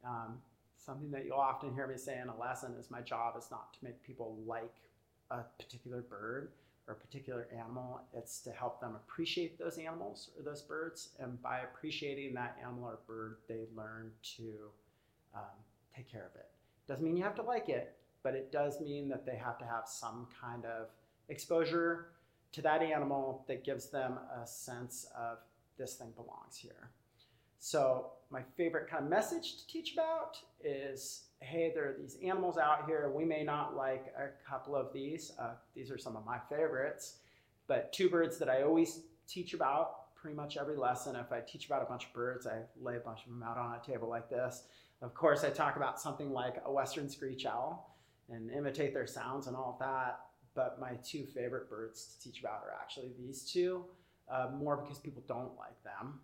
Um, 0.04 0.38
something 0.78 1.11
that 1.11 1.25
you'll 1.25 1.38
often 1.38 1.75
hear 1.75 1.87
me 1.87 1.97
say 1.97 2.19
in 2.21 2.28
a 2.28 2.38
lesson 2.38 2.75
is 2.78 2.90
my 2.90 3.00
job 3.00 3.35
is 3.37 3.50
not 3.50 3.73
to 3.75 3.85
make 3.85 4.00
people 4.02 4.37
like 4.47 4.75
a 5.30 5.40
particular 5.59 6.02
bird 6.02 6.50
or 6.87 6.95
a 6.95 6.97
particular 6.97 7.49
animal. 7.52 8.00
It's 8.14 8.40
to 8.42 8.52
help 8.52 8.80
them 8.80 8.95
appreciate 8.95 9.59
those 9.59 9.76
animals 9.76 10.30
or 10.37 10.45
those 10.45 10.62
birds. 10.62 11.11
And 11.19 11.40
by 11.42 11.61
appreciating 11.61 12.35
that 12.35 12.57
animal 12.62 12.85
or 12.85 12.99
bird, 13.09 13.38
they 13.49 13.62
learn 13.75 14.12
to 14.37 14.71
um, 15.35 15.43
take 15.95 16.11
care 16.11 16.31
of 16.33 16.39
it. 16.39 16.49
Doesn't 16.89 17.05
mean 17.05 17.17
you 17.17 17.23
have 17.23 17.35
to 17.37 17.43
like 17.43 17.69
it, 17.69 17.97
but 18.23 18.35
it 18.35 18.53
does 18.53 18.81
mean 18.81 19.09
that 19.09 19.25
they 19.27 19.37
have 19.37 19.59
to 19.59 19.65
have 19.65 19.87
some 19.87 20.27
kind 20.41 20.65
of 20.65 20.89
exposure 21.29 22.09
to 22.53 22.63
that 22.63 22.83
animal 22.83 23.45
that 23.47 23.65
gives 23.65 23.91
them 23.91 24.19
a 24.43 24.47
sense 24.47 25.07
of 25.17 25.39
this 25.79 25.95
thing 25.95 26.13
belongs 26.17 26.57
here. 26.57 26.91
So, 27.59 28.13
my 28.31 28.43
favorite 28.57 28.89
kind 28.89 29.05
of 29.05 29.11
message 29.11 29.59
to 29.59 29.67
teach 29.67 29.93
about 29.93 30.39
is 30.65 31.25
hey, 31.43 31.73
there 31.75 31.89
are 31.89 31.97
these 31.99 32.19
animals 32.23 32.59
out 32.59 32.87
here. 32.87 33.11
We 33.15 33.25
may 33.25 33.43
not 33.43 33.75
like 33.77 34.13
a 34.17 34.29
couple 34.49 34.77
of 34.77 34.93
these. 34.93 35.33
Uh, 35.39 35.53
these 35.75 35.91
are 35.91 35.99
some 35.99 36.17
of 36.17 36.25
my 36.25 36.39
favorites. 36.51 37.17
But 37.67 37.93
two 37.93 38.11
birds 38.11 38.39
that 38.39 38.49
I 38.49 38.63
always 38.63 39.01
teach 39.27 39.55
about 39.55 40.15
pretty 40.15 40.37
much 40.37 40.57
every 40.59 40.77
lesson. 40.77 41.17
If 41.17 41.33
I 41.33 41.41
teach 41.41 41.67
about 41.67 41.83
a 41.83 41.87
bunch 41.87 42.07
of 42.07 42.13
birds, 42.13 42.47
I 42.47 42.61
lay 42.81 42.97
a 42.97 43.01
bunch 43.01 43.21
of 43.25 43.31
them 43.31 43.43
out 43.43 43.57
on 43.57 43.75
a 43.75 43.87
table 43.87 44.09
like 44.09 44.29
this. 44.29 44.65
Of 45.02 45.14
course, 45.14 45.45
I 45.45 45.50
talk 45.50 45.76
about 45.76 46.00
something 46.00 46.33
like 46.33 46.62
a 46.64 46.73
western 46.73 47.09
screech 47.09 47.47
owl 47.47 47.97
and 48.28 48.50
imitate 48.50 48.92
their 48.92 49.07
sounds 49.07 49.47
and 49.47 49.57
all 49.57 49.78
of 49.78 49.87
that. 49.87 50.21
But 50.54 50.78
my 50.80 50.92
two 51.04 51.26
favorite 51.26 51.71
birds 51.71 52.14
to 52.14 52.28
teach 52.28 52.40
about 52.40 52.62
are 52.64 52.75
actually 52.80 53.12
these 53.19 53.42
two, 53.42 53.85
uh, 54.30 54.49
more 54.54 54.76
because 54.76 54.99
people 54.99 55.23
don't 55.26 55.57
like 55.57 55.83
them. 55.85 56.21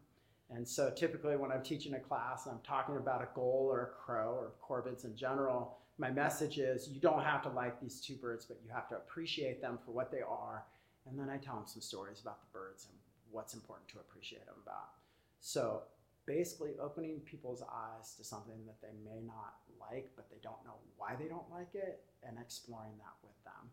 And 0.50 0.66
so 0.66 0.90
typically 0.94 1.36
when 1.36 1.50
I'm 1.50 1.62
teaching 1.62 1.94
a 1.94 1.98
class 1.98 2.46
and 2.46 2.54
I'm 2.54 2.62
talking 2.62 2.96
about 2.96 3.22
a 3.22 3.28
gull 3.34 3.68
or 3.70 3.82
a 3.82 3.86
crow 3.86 4.34
or 4.34 4.52
corvids 4.62 5.04
in 5.04 5.16
general, 5.16 5.78
my 5.98 6.10
message 6.10 6.58
is 6.58 6.88
you 6.88 7.00
don't 7.00 7.22
have 7.22 7.42
to 7.42 7.48
like 7.48 7.80
these 7.80 8.00
two 8.00 8.14
birds, 8.16 8.44
but 8.44 8.58
you 8.64 8.70
have 8.72 8.88
to 8.90 8.96
appreciate 8.96 9.60
them 9.60 9.78
for 9.84 9.92
what 9.92 10.10
they 10.10 10.20
are. 10.20 10.64
And 11.08 11.18
then 11.18 11.30
I 11.30 11.38
tell 11.38 11.54
them 11.54 11.64
some 11.66 11.80
stories 11.80 12.20
about 12.20 12.40
the 12.40 12.46
birds 12.52 12.86
and 12.90 12.98
what's 13.30 13.54
important 13.54 13.88
to 13.88 13.98
appreciate 13.98 14.44
them 14.44 14.56
about. 14.62 14.90
So 15.40 15.82
basically 16.26 16.72
opening 16.80 17.20
people's 17.20 17.62
eyes 17.62 18.14
to 18.16 18.24
something 18.24 18.58
that 18.66 18.80
they 18.82 18.94
may 19.04 19.20
not 19.24 19.54
like, 19.80 20.10
but 20.16 20.28
they 20.28 20.38
don't 20.42 20.62
know 20.64 20.74
why 20.96 21.14
they 21.18 21.28
don't 21.28 21.50
like 21.50 21.74
it, 21.74 22.02
and 22.26 22.36
exploring 22.38 22.92
that 22.98 23.14
with 23.22 23.44
them. 23.44 23.70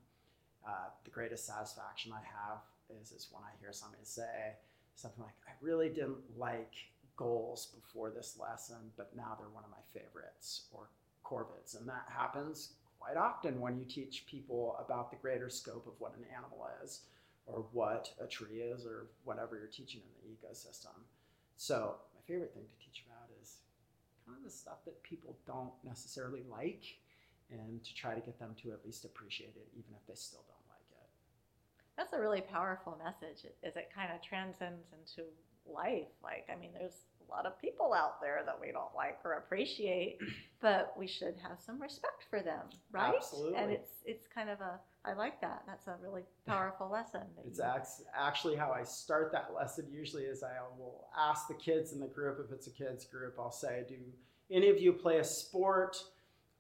Uh, 0.66 0.90
the 1.04 1.10
greatest 1.10 1.46
satisfaction 1.46 2.12
I 2.14 2.22
have 2.22 2.60
is, 3.02 3.12
is 3.12 3.28
when 3.32 3.44
I 3.44 3.52
hear 3.60 3.74
somebody 3.74 4.04
say 4.06 4.54
something 4.96 5.24
like, 5.24 5.34
I 5.48 5.52
really 5.62 5.90
didn't 5.90 6.22
like 6.38 6.74
goals 7.16 7.74
before 7.76 8.10
this 8.10 8.38
lesson, 8.40 8.78
but 8.98 9.16
now 9.16 9.36
they're 9.38 9.50
one 9.50 9.64
of 9.64 9.72
my 9.72 10.00
favorites, 10.00 10.68
or 10.72 10.90
corvids. 11.26 11.78
And 11.78 11.88
that 11.88 12.08
happens 12.08 12.74
quite 13.00 13.18
often 13.18 13.60
when 13.60 13.78
you 13.78 13.86
teach 13.86 14.26
people 14.28 14.78
about 14.84 15.10
the 15.10 15.18
greater 15.18 15.50
scope 15.50 15.88
of 15.88 15.94
what 16.00 16.16
an 16.18 16.26
animal 16.36 16.68
is, 16.84 17.02
or 17.46 17.66
what 17.72 18.14
a 18.22 18.28
tree 18.28 18.62
is, 18.62 18.86
or 18.86 19.08
whatever 19.26 19.58
you're 19.58 19.68
teaching 19.68 20.02
in 20.02 20.30
the 20.30 20.48
ecosystem. 20.48 20.96
So, 21.58 21.96
favorite 22.28 22.54
thing 22.54 22.64
to 22.64 22.78
teach 22.84 23.04
about 23.06 23.30
is 23.42 23.58
kind 24.26 24.38
of 24.38 24.44
the 24.44 24.50
stuff 24.50 24.86
that 24.86 25.02
people 25.04 25.38
don't 25.46 25.74
necessarily 25.84 26.44
like, 26.50 26.84
and 27.52 27.84
to 27.84 27.94
try 27.94 28.14
to 28.16 28.22
get 28.22 28.40
them 28.40 28.56
to 28.64 28.72
at 28.72 28.86
least 28.86 29.06
appreciate 29.06 29.56
it, 29.56 29.68
even 29.74 29.94
if 29.94 30.06
they 30.08 30.16
still 30.16 30.44
don't 30.48 30.68
like 30.70 30.88
it. 30.92 31.10
That's 31.98 32.14
a 32.14 32.20
really 32.20 32.42
powerful 32.42 32.98
message 33.04 33.46
is 33.64 33.76
it 33.76 33.90
kind 33.94 34.12
of 34.12 34.22
transcends 34.22 34.88
into 34.94 35.30
life. 35.66 36.12
Like, 36.24 36.48
I 36.52 36.60
mean, 36.60 36.72
there's 36.74 37.06
a 37.28 37.32
lot 37.32 37.46
of 37.46 37.60
people 37.60 37.94
out 37.94 38.22
there 38.22 38.42
that 38.46 38.60
we 38.60 38.72
don't 38.72 38.94
like 38.96 39.20
or 39.24 39.34
appreciate, 39.34 40.20
but 40.62 40.94
we 40.98 41.08
should 41.08 41.36
have 41.48 41.60
some 41.60 41.82
respect 41.82 42.26
for 42.30 42.42
them, 42.42 42.70
right? 42.92 43.14
Absolutely. 43.16 43.58
And 43.58 43.72
it's 43.72 43.92
it's 44.06 44.28
kind 44.28 44.50
of 44.50 44.60
a 44.62 44.80
I 45.06 45.14
like 45.14 45.42
that. 45.42 45.64
That's 45.68 45.88
a 45.88 45.96
really 46.02 46.24
powerful 46.48 46.90
lesson. 46.90 47.22
It's 47.46 47.60
actually 48.18 48.56
how 48.56 48.72
I 48.72 48.84
start 48.84 49.32
that 49.34 49.52
lesson. 49.56 49.86
Usually, 49.92 50.24
is 50.24 50.44
I 50.44 50.52
will 50.78 51.08
ask 51.18 51.48
the 51.48 51.54
kids 51.56 51.92
in 51.92 52.00
the 52.00 52.08
group 52.08 52.40
if 52.44 52.52
it's 52.54 52.68
a 52.68 52.72
kids 52.72 53.06
group. 53.06 53.36
I'll 53.38 53.52
say, 53.52 53.84
"Do 53.88 53.96
any 54.50 54.70
of 54.70 54.80
you 54.80 54.94
play 54.94 55.18
a 55.20 55.24
sport? 55.24 55.98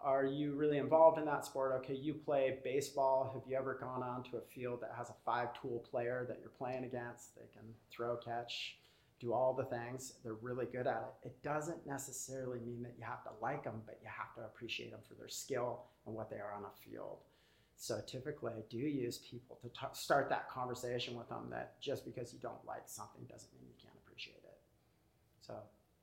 Are 0.01 0.25
you 0.25 0.55
really 0.55 0.79
involved 0.79 1.17
in 1.17 1.25
that 1.25 1.45
sport? 1.45 1.71
Okay, 1.77 1.93
you 1.93 2.13
play 2.13 2.59
baseball. 2.61 3.31
Have 3.33 3.43
you 3.49 3.55
ever 3.55 3.75
gone 3.75 4.03
onto 4.03 4.35
a 4.35 4.41
field 4.41 4.81
that 4.81 4.91
has 4.97 5.09
a 5.09 5.15
five-tool 5.25 5.85
player 5.89 6.25
that 6.27 6.39
you're 6.41 6.49
playing 6.49 6.83
against? 6.83 7.35
They 7.35 7.47
can 7.53 7.63
throw, 7.89 8.17
catch, 8.17 8.79
do 9.21 9.31
all 9.31 9.53
the 9.53 9.63
things. 9.63 10.15
They're 10.21 10.33
really 10.33 10.65
good 10.65 10.87
at 10.87 11.15
it. 11.23 11.27
It 11.27 11.41
doesn't 11.41 11.87
necessarily 11.87 12.59
mean 12.59 12.83
that 12.83 12.95
you 12.97 13.05
have 13.05 13.23
to 13.23 13.29
like 13.41 13.63
them, 13.63 13.81
but 13.85 13.97
you 14.03 14.09
have 14.09 14.35
to 14.35 14.41
appreciate 14.41 14.91
them 14.91 14.99
for 15.07 15.13
their 15.13 15.29
skill 15.29 15.83
and 16.05 16.13
what 16.13 16.29
they 16.29 16.35
are 16.35 16.51
on 16.53 16.65
a 16.65 16.89
field." 16.89 17.19
So 17.75 17.99
typically, 18.07 18.53
I 18.53 18.63
do 18.69 18.77
use 18.77 19.17
people 19.29 19.57
to 19.61 19.69
ta 19.69 19.91
start 19.91 20.29
that 20.29 20.49
conversation 20.49 21.17
with 21.17 21.27
them. 21.29 21.47
That 21.49 21.79
just 21.81 22.05
because 22.05 22.33
you 22.33 22.39
don't 22.39 22.63
like 22.67 22.83
something 22.85 23.23
doesn't 23.29 23.51
mean 23.53 23.63
you 23.67 23.75
can't 23.81 23.95
appreciate 24.05 24.41
it. 24.43 24.57
So 25.41 25.55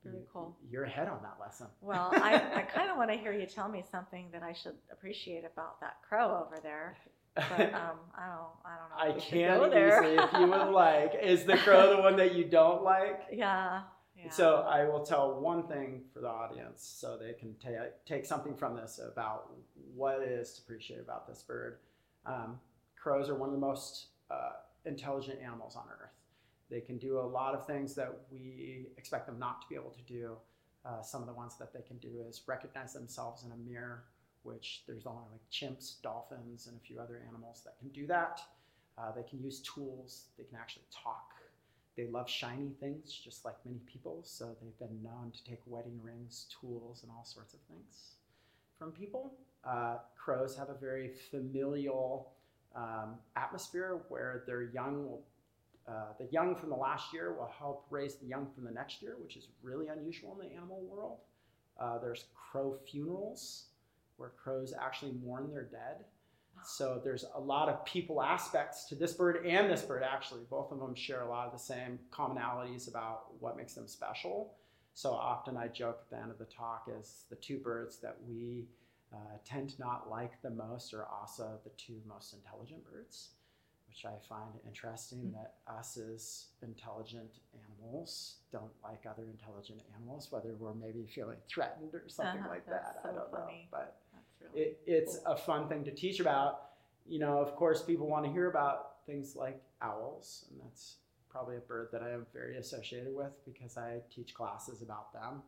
Very 0.05 0.17
you- 0.19 0.27
cool. 0.33 0.57
You're 0.69 0.85
ahead 0.85 1.09
on 1.09 1.23
that 1.23 1.37
lesson. 1.41 1.69
Well, 1.81 2.11
I, 2.15 2.35
I 2.55 2.63
kind 2.75 2.91
of 2.91 2.97
want 2.99 3.11
to 3.11 3.17
hear 3.17 3.33
you 3.33 3.47
tell 3.47 3.69
me 3.69 3.83
something 3.91 4.27
that 4.33 4.43
I 4.43 4.53
should 4.53 4.75
appreciate 4.93 5.45
about 5.51 5.81
that 5.81 5.97
crow 6.07 6.45
over 6.47 6.61
there. 6.63 6.97
But 7.35 7.73
um, 7.75 7.97
I 8.15 8.27
don't, 8.27 8.57
I 8.65 8.77
don't 8.77 8.91
know. 8.91 8.97
I 8.99 9.09
if 9.09 9.15
we 9.15 9.21
should 9.23 9.31
can 9.31 9.59
go 9.59 9.71
there. 9.71 10.03
easily, 10.05 10.17
if 10.17 10.33
you 10.35 10.47
would 10.49 10.73
like. 10.73 11.13
Is 11.23 11.45
the 11.45 11.57
crow 11.57 11.97
the 11.97 12.03
one 12.09 12.17
that 12.17 12.35
you 12.35 12.45
don't 12.45 12.83
like? 12.83 13.21
yeah. 13.33 13.83
Yeah. 14.25 14.31
So 14.31 14.67
I 14.69 14.85
will 14.85 15.05
tell 15.05 15.41
one 15.41 15.67
thing 15.67 16.03
for 16.13 16.21
the 16.21 16.29
audience, 16.29 16.83
so 16.83 17.17
they 17.17 17.33
can 17.33 17.55
ta- 17.55 17.91
take 18.07 18.27
something 18.27 18.55
from 18.55 18.77
this 18.77 19.01
about 19.03 19.51
what 19.95 20.21
it 20.21 20.29
is 20.29 20.53
to 20.55 20.63
appreciate 20.63 21.01
about 21.01 21.27
this 21.27 21.43
bird. 21.43 21.79
Um, 22.27 22.61
crows 22.97 23.31
are 23.31 23.35
one 23.35 23.49
of 23.49 23.55
the 23.55 23.61
most 23.61 24.09
uh, 24.31 24.53
intelligent 24.85 25.41
animals 25.41 25.75
on 25.77 25.85
Earth. 26.03 26.11
They 26.71 26.81
can 26.81 26.99
do 26.99 27.19
a 27.19 27.23
lot 27.23 27.55
of 27.55 27.67
things 27.67 27.95
that 27.95 28.15
we 28.31 28.87
expect 28.97 29.27
them 29.27 29.39
not 29.39 29.63
to 29.63 29.69
be 29.69 29.75
able 29.75 29.91
to 29.91 30.03
do. 30.03 30.37
Uh, 30.85 31.03
some 31.03 31.21
of 31.21 31.27
the 31.27 31.35
ones 31.35 31.57
that 31.59 31.73
they 31.73 31.83
can 31.83 31.97
do 31.99 32.23
is 32.29 32.43
recognize 32.47 32.93
themselves 32.93 33.45
in 33.45 33.53
a 33.53 33.57
mirror, 33.57 34.05
which 34.45 34.83
there's 34.87 35.07
only 35.07 35.25
like 35.33 35.41
chimps, 35.51 36.01
dolphins, 36.03 36.67
and 36.67 36.77
a 36.77 36.81
few 36.81 37.01
other 37.01 37.23
animals 37.29 37.63
that 37.65 37.79
can 37.79 37.89
do 37.89 38.07
that. 38.07 38.41
Uh, 38.97 39.11
they 39.13 39.23
can 39.23 39.41
use 39.43 39.61
tools. 39.61 40.27
They 40.39 40.45
can 40.45 40.57
actually 40.59 40.85
talk. 40.91 41.33
They 42.01 42.07
love 42.07 42.31
shiny 42.31 42.71
things, 42.81 43.13
just 43.13 43.45
like 43.45 43.57
many 43.67 43.81
people. 43.81 44.21
So 44.23 44.57
they've 44.63 44.79
been 44.79 45.03
known 45.03 45.33
to 45.33 45.45
take 45.45 45.61
wedding 45.67 46.01
rings, 46.03 46.47
tools, 46.59 47.03
and 47.03 47.13
all 47.13 47.27
sorts 47.27 47.53
of 47.53 47.61
things 47.69 48.15
from 48.79 48.91
people. 48.91 49.35
Uh, 49.65 49.97
crows 50.17 50.57
have 50.57 50.71
a 50.71 50.75
very 50.81 51.11
familial 51.31 52.33
um, 52.75 53.17
atmosphere 53.37 54.01
where 54.09 54.45
their 54.47 54.63
young 54.63 55.05
will, 55.05 55.23
uh, 55.87 56.15
the 56.19 56.27
young 56.33 56.57
from 56.57 56.71
the 56.71 56.77
last 56.77 57.13
year 57.13 57.35
will 57.35 57.53
help 57.59 57.85
raise 57.91 58.15
the 58.15 58.27
young 58.27 58.49
from 58.55 58.65
the 58.65 58.71
next 58.71 59.03
year, 59.03 59.17
which 59.23 59.37
is 59.37 59.49
really 59.63 59.89
unusual 59.89 60.39
in 60.41 60.49
the 60.49 60.55
animal 60.55 60.81
world. 60.91 61.19
Uh, 61.79 61.99
there's 61.99 62.25
crow 62.35 62.79
funerals 62.91 63.65
where 64.17 64.31
crows 64.43 64.73
actually 64.81 65.13
mourn 65.23 65.51
their 65.51 65.65
dead. 65.65 66.07
So 66.65 67.01
there's 67.03 67.25
a 67.35 67.41
lot 67.41 67.69
of 67.69 67.85
people 67.85 68.23
aspects 68.23 68.85
to 68.87 68.95
this 68.95 69.13
bird 69.13 69.45
and 69.47 69.71
this 69.71 69.83
bird 69.83 70.03
actually. 70.03 70.43
Both 70.51 70.73
of 70.73 70.79
them 70.79 70.95
share 70.95 71.23
a 71.23 71.29
lot 71.29 71.47
of 71.47 71.53
the 71.53 71.59
same 71.59 71.99
commonalities 72.13 72.89
about 72.89 73.25
what 73.41 73.57
makes 73.57 73.75
them 73.75 73.87
special. 73.89 74.55
So 74.95 75.11
often 75.13 75.57
I 75.57 75.69
joke 75.69 76.01
at 76.03 76.11
the 76.11 76.23
end 76.23 76.31
of 76.31 76.39
the 76.39 76.45
talk 76.47 76.89
is 76.99 77.25
the 77.31 77.37
two 77.37 77.59
birds 77.59 77.99
that 77.99 78.17
we 78.29 78.67
uh, 79.13 79.17
tend 79.45 79.71
to 79.71 79.81
not 79.81 80.11
like 80.11 80.41
the 80.43 80.51
most 80.51 80.93
are 80.95 81.07
also 81.07 81.59
the 81.65 81.71
two 81.77 82.01
most 82.07 82.33
intelligent 82.35 82.85
birds, 82.91 83.31
which 83.89 84.05
I 84.05 84.15
find 84.29 84.51
interesting 84.67 85.19
Mm. 85.19 85.33
that 85.35 85.55
us 85.67 85.97
as 85.97 86.47
intelligent 86.63 87.31
animals 87.67 88.37
don't 88.53 88.71
like 88.85 89.05
other 89.09 89.25
intelligent 89.25 89.81
animals, 89.97 90.31
whether 90.31 90.55
we're 90.55 90.75
maybe 90.75 91.07
feeling 91.07 91.39
threatened 91.49 91.95
or 91.95 92.09
something 92.09 92.41
Uh-huh, 92.41 92.51
like 92.51 92.67
that. 92.67 93.01
I 93.05 93.09
don't 93.09 93.33
know. 93.33 93.49
But. 93.71 94.00
It, 94.55 94.81
it's 94.87 95.19
a 95.27 95.37
fun 95.37 95.69
thing 95.69 95.85
to 95.85 95.91
teach 95.91 96.21
about. 96.21 96.63
You 97.07 97.19
know, 97.19 97.39
of 97.39 97.57
course, 97.57 97.83
people 97.83 98.07
want 98.07 98.25
to 98.25 98.31
hear 98.31 98.49
about 98.49 99.05
things 99.07 99.35
like 99.37 99.61
owls, 99.83 100.45
and 100.51 100.61
that's 100.63 100.97
probably 101.29 101.57
a 101.57 101.61
bird 101.61 101.89
that 101.93 102.03
I 102.03 102.11
am 102.11 102.27
very 102.33 102.57
associated 102.59 103.15
with 103.15 103.33
because 103.45 103.77
I 103.77 104.01
teach 104.15 104.35
classes 104.35 104.83
about 104.83 105.13
them. 105.13 105.43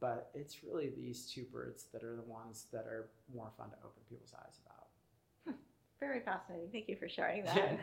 But 0.00 0.30
it's 0.34 0.62
really 0.62 0.90
these 0.96 1.30
two 1.32 1.44
birds 1.44 1.86
that 1.92 2.02
are 2.04 2.16
the 2.16 2.22
ones 2.30 2.66
that 2.72 2.84
are 2.86 3.08
more 3.34 3.50
fun 3.56 3.70
to 3.70 3.76
open 3.78 4.02
people's 4.08 4.34
eyes 4.36 4.58
about. 4.64 5.56
Very 6.00 6.20
fascinating. 6.20 6.68
Thank 6.70 6.88
you 6.88 6.96
for 6.96 7.08
sharing 7.08 7.44
that. 7.46 7.78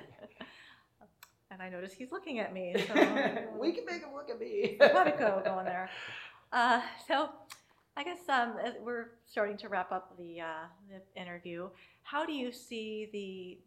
and 1.50 1.62
I 1.62 1.70
notice 1.70 1.94
he's 1.94 2.12
looking 2.12 2.40
at 2.40 2.54
me. 2.54 2.76
So 2.88 2.94
we 3.60 3.72
can 3.74 3.86
make 3.86 4.02
him 4.02 4.14
look 4.14 4.30
at 4.30 4.40
me. 4.40 4.78
Let 4.80 5.08
it 5.08 5.18
go, 5.18 5.42
going 5.44 5.66
there. 5.66 5.90
Uh, 6.52 6.82
so 7.08 7.30
I 8.02 8.04
guess 8.04 8.28
um, 8.30 8.54
we're 8.84 9.12
starting 9.28 9.58
to 9.58 9.70
wrap 9.70 9.92
up 9.92 10.18
the, 10.18 10.42
uh, 10.42 10.46
the 10.90 11.22
interview. 11.22 11.70
How 12.02 12.26
do 12.26 12.34
you 12.34 12.52
see 12.52 13.10
the 13.14 13.60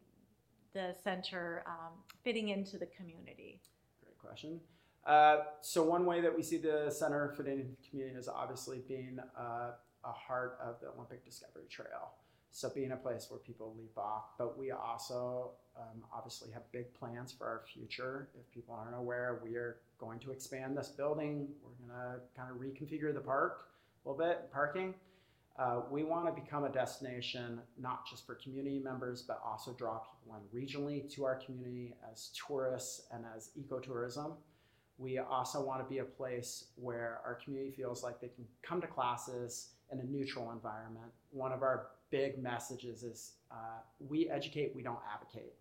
the 0.77 0.92
center 1.05 1.62
um, 1.68 1.92
fitting 2.25 2.49
into 2.49 2.77
the 2.77 2.87
community? 2.87 3.61
Great 4.03 4.18
question. 4.18 4.59
Uh, 5.07 5.44
so 5.61 5.85
one 5.85 6.05
way 6.05 6.20
that 6.20 6.35
we 6.35 6.42
see 6.42 6.57
the 6.57 6.90
center 6.90 7.33
fitting 7.37 7.61
into 7.61 7.70
the 7.81 7.88
community 7.88 8.18
is 8.18 8.27
obviously 8.27 8.83
being 8.88 9.20
uh, 9.38 9.70
a 10.05 10.12
heart 10.12 10.59
of 10.61 10.81
the 10.81 10.88
Olympic 10.88 11.25
Discovery 11.25 11.66
Trail. 11.70 12.11
So 12.51 12.73
being 12.75 12.90
a 12.90 12.97
place 12.97 13.29
where 13.31 13.38
people 13.38 13.73
leap 13.79 13.97
off, 13.97 14.31
but 14.37 14.59
we 14.59 14.73
also 14.73 15.53
um, 15.77 16.03
obviously 16.12 16.51
have 16.51 16.62
big 16.73 16.92
plans 16.92 17.31
for 17.31 17.47
our 17.47 17.62
future. 17.73 18.31
If 18.35 18.51
people 18.53 18.75
aren't 18.75 18.97
aware, 18.97 19.40
we 19.44 19.55
are 19.55 19.77
going 19.99 20.18
to 20.20 20.33
expand 20.33 20.77
this 20.77 20.88
building. 20.88 21.47
We're 21.62 21.87
going 21.87 22.01
to 22.01 22.20
kind 22.37 22.51
of 22.51 22.57
reconfigure 22.57 23.14
the 23.14 23.20
park 23.20 23.68
little 24.05 24.23
bit, 24.25 24.51
parking. 24.53 24.95
Uh, 25.57 25.83
we 25.88 26.03
want 26.03 26.27
to 26.27 26.43
become 26.43 26.64
a 26.64 26.69
destination 26.69 27.61
not 27.81 28.09
just 28.09 28.27
for 28.27 28.35
community 28.35 28.81
members, 28.81 29.23
but 29.23 29.40
also 29.47 29.73
draw 29.73 29.99
people 29.99 30.37
in 30.37 30.59
regionally 30.59 31.09
to 31.14 31.25
our 31.25 31.37
community 31.37 31.95
as 32.11 32.31
tourists 32.47 33.03
and 33.12 33.25
as 33.37 33.51
ecotourism. 33.59 34.35
We 34.99 35.19
also 35.19 35.64
want 35.64 35.81
to 35.81 35.88
be 35.88 35.99
a 35.99 36.05
place 36.05 36.67
where 36.77 37.21
our 37.25 37.35
community 37.35 37.73
feels 37.73 38.03
like 38.03 38.21
they 38.21 38.29
can 38.29 38.45
come 38.62 38.81
to 38.81 38.87
classes 38.87 39.71
in 39.93 40.01
a 40.01 40.05
neutral 40.05 40.51
environment. 40.51 41.07
One 41.31 41.53
of 41.53 41.62
our 41.62 41.88
big 42.11 42.43
messages 42.43 43.03
is 43.03 43.33
uh, 43.51 43.79
we 44.01 44.29
educate, 44.31 44.75
we 44.75 44.83
don't 44.83 45.01
advocate. 45.12 45.55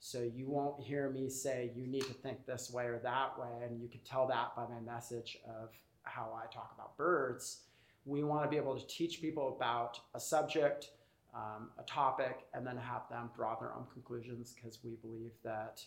So 0.00 0.20
you 0.20 0.48
won't 0.48 0.82
hear 0.82 1.08
me 1.08 1.30
say 1.30 1.70
you 1.74 1.86
need 1.86 2.04
to 2.04 2.12
think 2.12 2.44
this 2.46 2.70
way 2.70 2.84
or 2.84 2.98
that 3.02 3.38
way, 3.38 3.66
and 3.66 3.80
you 3.80 3.88
can 3.88 4.00
tell 4.04 4.26
that 4.28 4.54
by 4.54 4.66
my 4.66 4.80
message 4.80 5.38
of 5.48 5.70
how 6.02 6.38
I 6.38 6.52
talk 6.52 6.72
about 6.74 6.96
birds. 6.98 7.60
We 8.04 8.22
want 8.22 8.44
to 8.44 8.50
be 8.50 8.56
able 8.56 8.78
to 8.78 8.86
teach 8.86 9.20
people 9.20 9.56
about 9.56 10.00
a 10.14 10.20
subject, 10.20 10.90
um, 11.34 11.70
a 11.78 11.82
topic, 11.84 12.46
and 12.52 12.66
then 12.66 12.76
have 12.76 13.08
them 13.08 13.30
draw 13.34 13.58
their 13.58 13.72
own 13.72 13.86
conclusions 13.92 14.54
because 14.54 14.78
we 14.84 14.92
believe 15.02 15.32
that 15.42 15.82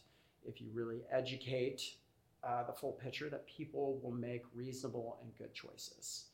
if 0.47 0.59
you 0.61 0.67
really 0.73 1.01
educate 1.11 1.81
uh, 2.43 2.63
the 2.63 2.73
full 2.73 2.93
picture, 2.93 3.29
that 3.29 3.45
people 3.47 3.99
will 4.01 4.11
make 4.11 4.43
reasonable 4.55 5.17
and 5.21 5.35
good 5.37 5.53
choices. 5.53 6.25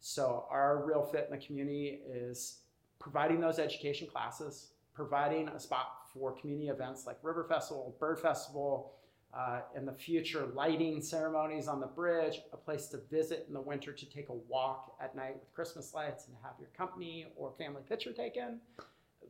So 0.00 0.46
our 0.50 0.84
real 0.84 1.02
fit 1.02 1.28
in 1.30 1.38
the 1.38 1.44
community 1.44 2.00
is 2.08 2.58
providing 2.98 3.40
those 3.40 3.58
education 3.58 4.06
classes, 4.06 4.68
providing 4.94 5.48
a 5.48 5.60
spot 5.60 6.08
for 6.12 6.32
community 6.32 6.68
events 6.68 7.06
like 7.06 7.18
River 7.22 7.44
Festival, 7.44 7.94
Bird 7.98 8.18
Festival, 8.18 8.92
uh, 9.36 9.60
in 9.76 9.84
the 9.84 9.92
future, 9.92 10.48
lighting 10.54 11.02
ceremonies 11.02 11.68
on 11.68 11.78
the 11.78 11.86
bridge, 11.86 12.40
a 12.52 12.56
place 12.56 12.86
to 12.86 12.98
visit 13.10 13.44
in 13.48 13.54
the 13.54 13.60
winter 13.60 13.92
to 13.92 14.06
take 14.06 14.30
a 14.30 14.34
walk 14.34 14.96
at 15.00 15.14
night 15.14 15.34
with 15.34 15.52
Christmas 15.52 15.92
lights 15.92 16.26
and 16.26 16.36
have 16.42 16.54
your 16.58 16.70
company 16.76 17.26
or 17.36 17.52
family 17.58 17.82
picture 17.86 18.12
taken. 18.12 18.60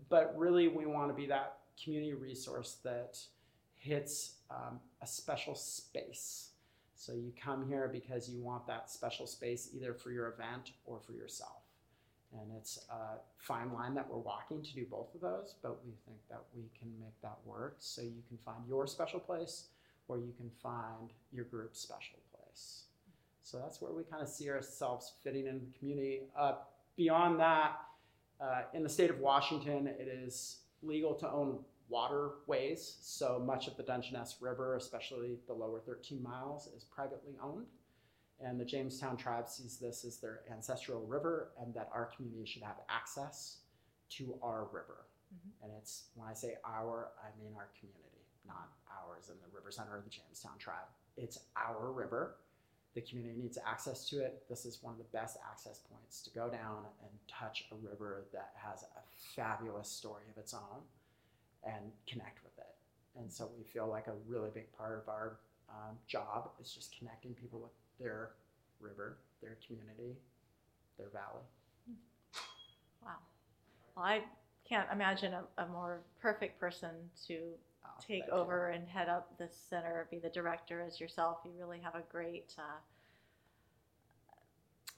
But 0.09 0.33
really, 0.39 0.69
we 0.69 0.87
want 0.87 1.09
to 1.09 1.15
be 1.15 1.27
that 1.27 1.59
community 1.83 2.15
resource 2.15 2.77
that 2.85 3.19
hits 3.75 4.35
um, 4.51 4.79
a 5.03 5.07
special 5.07 5.57
space. 5.57 6.51
So 6.95 7.13
you 7.13 7.33
come 7.43 7.67
here 7.69 7.91
because 7.93 8.29
you 8.29 8.41
want 8.41 8.67
that 8.69 8.91
special 8.91 9.27
space 9.27 9.71
either 9.75 9.93
for 9.93 10.13
your 10.13 10.29
event 10.29 10.71
or 10.85 11.01
for 11.01 11.13
yourself. 11.13 11.63
And 12.33 12.53
it's 12.57 12.79
a 12.91 13.19
fine 13.39 13.73
line 13.73 13.95
that 13.95 14.09
we're 14.09 14.19
walking 14.19 14.63
to 14.63 14.73
do 14.73 14.87
both 14.89 15.15
of 15.15 15.21
those, 15.21 15.55
but 15.63 15.85
we 15.85 15.93
think 16.07 16.19
that 16.31 16.43
we 16.55 16.65
can 16.79 16.93
make 17.01 17.21
that 17.23 17.39
work 17.45 17.77
so 17.81 18.03
you 18.03 18.23
can 18.29 18.39
find 18.45 18.59
your 18.69 18.87
special 18.87 19.21
place 19.21 19.65
or 20.09 20.19
you 20.19 20.33
can 20.37 20.51
find 20.63 21.13
your 21.33 21.45
group's 21.45 21.81
special 21.81 22.19
place. 22.33 22.83
So 23.43 23.59
that's 23.59 23.81
where 23.81 23.93
we 23.93 24.03
kind 24.05 24.23
of 24.23 24.29
see 24.29 24.51
ourselves 24.51 25.13
fitting 25.23 25.47
in 25.47 25.61
the 25.61 25.79
community. 25.79 26.23
Uh, 26.37 26.55
beyond 26.97 27.39
that, 27.41 27.77
uh, 28.41 28.63
in 28.75 28.83
the 28.83 28.89
state 28.89 29.11
of 29.11 29.21
Washington, 29.21 29.87
it 29.87 30.09
is 30.09 30.59
legal 30.83 31.15
to 31.15 31.31
own 31.31 31.59
waterways. 31.89 32.97
So 33.01 33.43
much 33.45 33.69
of 33.69 33.77
the 33.77 33.83
Dungeness 33.83 34.37
River, 34.41 34.77
especially 34.77 35.39
the 35.47 35.55
lower 35.55 35.81
13 35.81 36.23
miles, 36.23 36.69
is 36.77 36.85
privately 36.85 37.35
owned. 37.43 37.67
And 38.41 38.61
the 38.61 38.65
Jamestown 38.65 39.17
tribe 39.17 39.49
sees 39.49 39.79
this 39.79 40.05
as 40.05 40.19
their 40.19 40.41
ancestral 40.53 41.01
river 41.07 41.53
and 41.61 41.73
that 41.75 41.89
our 41.95 42.11
community 42.17 42.45
should 42.45 42.63
have 42.63 42.77
access 42.91 43.59
to 44.11 44.39
our 44.43 44.65
river. 44.73 45.07
Mm-hmm. 45.35 45.65
And 45.65 45.73
it's 45.79 46.05
when 46.15 46.29
I 46.29 46.35
say 46.35 46.57
our, 46.65 47.09
I 47.23 47.29
mean 47.41 47.55
our 47.57 47.69
community, 47.79 48.16
not 48.47 48.71
ours 48.91 49.29
in 49.29 49.37
the 49.43 49.55
river 49.55 49.71
center 49.71 49.97
of 49.97 50.05
the 50.05 50.11
Jamestown 50.11 50.59
tribe. 50.59 50.89
It's 51.17 51.39
our 51.57 51.91
river. 51.91 52.37
The 52.95 53.03
community 53.03 53.39
needs 53.39 53.59
access 53.67 54.09
to 54.09 54.21
it. 54.21 54.45
This 54.49 54.65
is 54.65 54.83
one 54.83 54.93
of 54.93 54.99
the 54.99 55.05
best 55.13 55.37
access 55.51 55.81
points 55.91 56.23
to 56.23 56.31
go 56.31 56.49
down 56.49 56.85
and 57.03 57.11
touch 57.29 57.65
a 57.71 57.75
river 57.75 58.25
that 58.33 58.53
has 58.55 58.83
a 58.85 59.03
fabulous 59.35 59.89
story 59.89 60.25
of 60.35 60.39
its 60.43 60.55
own 60.55 60.81
and 61.65 61.93
connect 62.07 62.43
with 62.43 62.57
it. 62.59 62.75
And 63.19 63.31
so 63.31 63.51
we 63.57 63.65
feel 63.65 63.87
like 63.87 64.07
a 64.07 64.15
really 64.27 64.51
big 64.53 64.73
part 64.77 65.03
of 65.03 65.09
our 65.09 65.39
um, 65.69 65.97
job 66.07 66.51
is 66.61 66.73
just 66.73 66.97
connecting 66.99 67.35
people 67.35 67.61
with 67.61 67.73
their 68.01 68.31
river, 68.81 69.19
their 69.43 69.57
community, 69.67 70.17
their 70.99 71.09
valley. 71.09 71.45
Wow. 73.03 73.17
Well, 73.95 74.05
I 74.05 74.23
can't 74.69 74.89
imagine 74.93 75.33
a, 75.35 75.63
a 75.63 75.67
more 75.69 76.01
perfect 76.21 76.59
person 76.59 76.91
to 77.27 77.39
Take 78.07 78.27
you. 78.27 78.33
over 78.33 78.69
and 78.69 78.89
head 78.89 79.09
up 79.09 79.37
this 79.39 79.57
center, 79.69 80.07
be 80.11 80.19
the 80.19 80.29
director 80.29 80.81
as 80.81 81.01
yourself. 81.01 81.39
You 81.45 81.53
really 81.59 81.81
have 81.81 81.95
a 81.95 82.03
great 82.11 82.55
uh, 82.59 82.79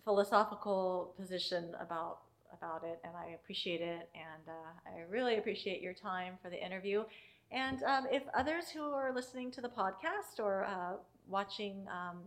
philosophical 0.04 1.14
position 1.18 1.74
about 1.80 2.20
about 2.52 2.82
it, 2.82 2.98
and 3.04 3.12
I 3.14 3.34
appreciate 3.34 3.80
it. 3.80 4.08
And 4.14 4.48
uh, 4.48 4.96
I 4.96 5.02
really 5.10 5.36
appreciate 5.36 5.82
your 5.82 5.92
time 5.92 6.34
for 6.42 6.48
the 6.48 6.64
interview. 6.64 7.04
And 7.50 7.82
um, 7.82 8.06
if 8.10 8.22
others 8.34 8.68
who 8.68 8.82
are 8.82 9.12
listening 9.14 9.50
to 9.52 9.60
the 9.60 9.68
podcast 9.68 10.38
or 10.38 10.64
uh, 10.64 10.94
watching 11.28 11.86
um, 11.88 12.20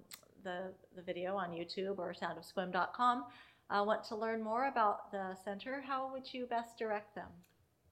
the 0.44 0.72
the 0.96 1.02
video 1.02 1.36
on 1.36 1.52
YouTube 1.52 1.98
or 1.98 2.14
soundofsequim.com 2.14 3.26
uh, 3.70 3.84
want 3.86 4.04
to 4.06 4.16
learn 4.16 4.44
more 4.44 4.68
about 4.68 5.12
the 5.12 5.36
center, 5.44 5.82
how 5.86 6.12
would 6.12 6.34
you 6.34 6.46
best 6.46 6.78
direct 6.78 7.16
them? 7.16 7.30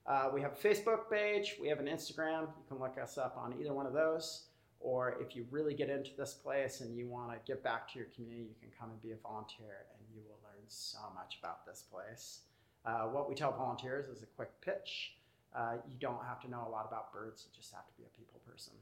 Uh, 0.05 0.31
we 0.33 0.41
have 0.41 0.53
a 0.53 0.57
Facebook 0.57 1.09
page, 1.11 1.55
we 1.61 1.69
have 1.69 1.79
an 1.79 1.87
Instagram. 1.87 2.43
You 2.43 2.65
can 2.67 2.81
look 2.81 2.99
us 3.01 3.19
up 3.19 3.37
on 3.37 3.55
either 3.61 3.73
one 3.73 3.87
of 3.87 3.93
those. 3.93 4.47
Or 4.81 5.17
if 5.21 5.37
you 5.37 5.47
really 5.51 5.75
get 5.75 5.91
into 5.91 6.11
this 6.17 6.35
place 6.35 6.81
and 6.81 6.97
you 6.97 7.09
want 7.09 7.33
to 7.33 7.39
give 7.47 7.63
back 7.63 7.93
to 7.93 7.99
your 7.99 8.09
community, 8.15 8.49
you 8.49 8.55
can 8.61 8.71
come 8.79 8.91
and 8.91 9.03
be 9.03 9.11
a 9.13 9.17
volunteer 9.23 9.87
and 9.93 10.01
you 10.13 10.21
will 10.27 10.39
learn 10.43 10.65
so 10.67 10.99
much 11.15 11.39
about 11.41 11.65
this 11.67 11.85
place. 11.93 12.41
Uh, 12.85 13.05
what 13.05 13.29
we 13.29 13.35
tell 13.35 13.53
volunteers 13.53 14.09
is 14.09 14.23
a 14.23 14.27
quick 14.37 14.51
pitch. 14.61 15.15
Uh, 15.55 15.75
you 15.89 15.97
don't 15.99 16.23
have 16.25 16.41
to 16.41 16.51
know 16.51 16.65
a 16.67 16.71
lot 16.71 16.87
about 16.87 17.13
birds, 17.13 17.47
you 17.47 17.57
just 17.57 17.73
have 17.73 17.87
to 17.87 17.93
be 17.97 18.05
a 18.05 18.19
people 18.19 18.41
person. 18.47 18.75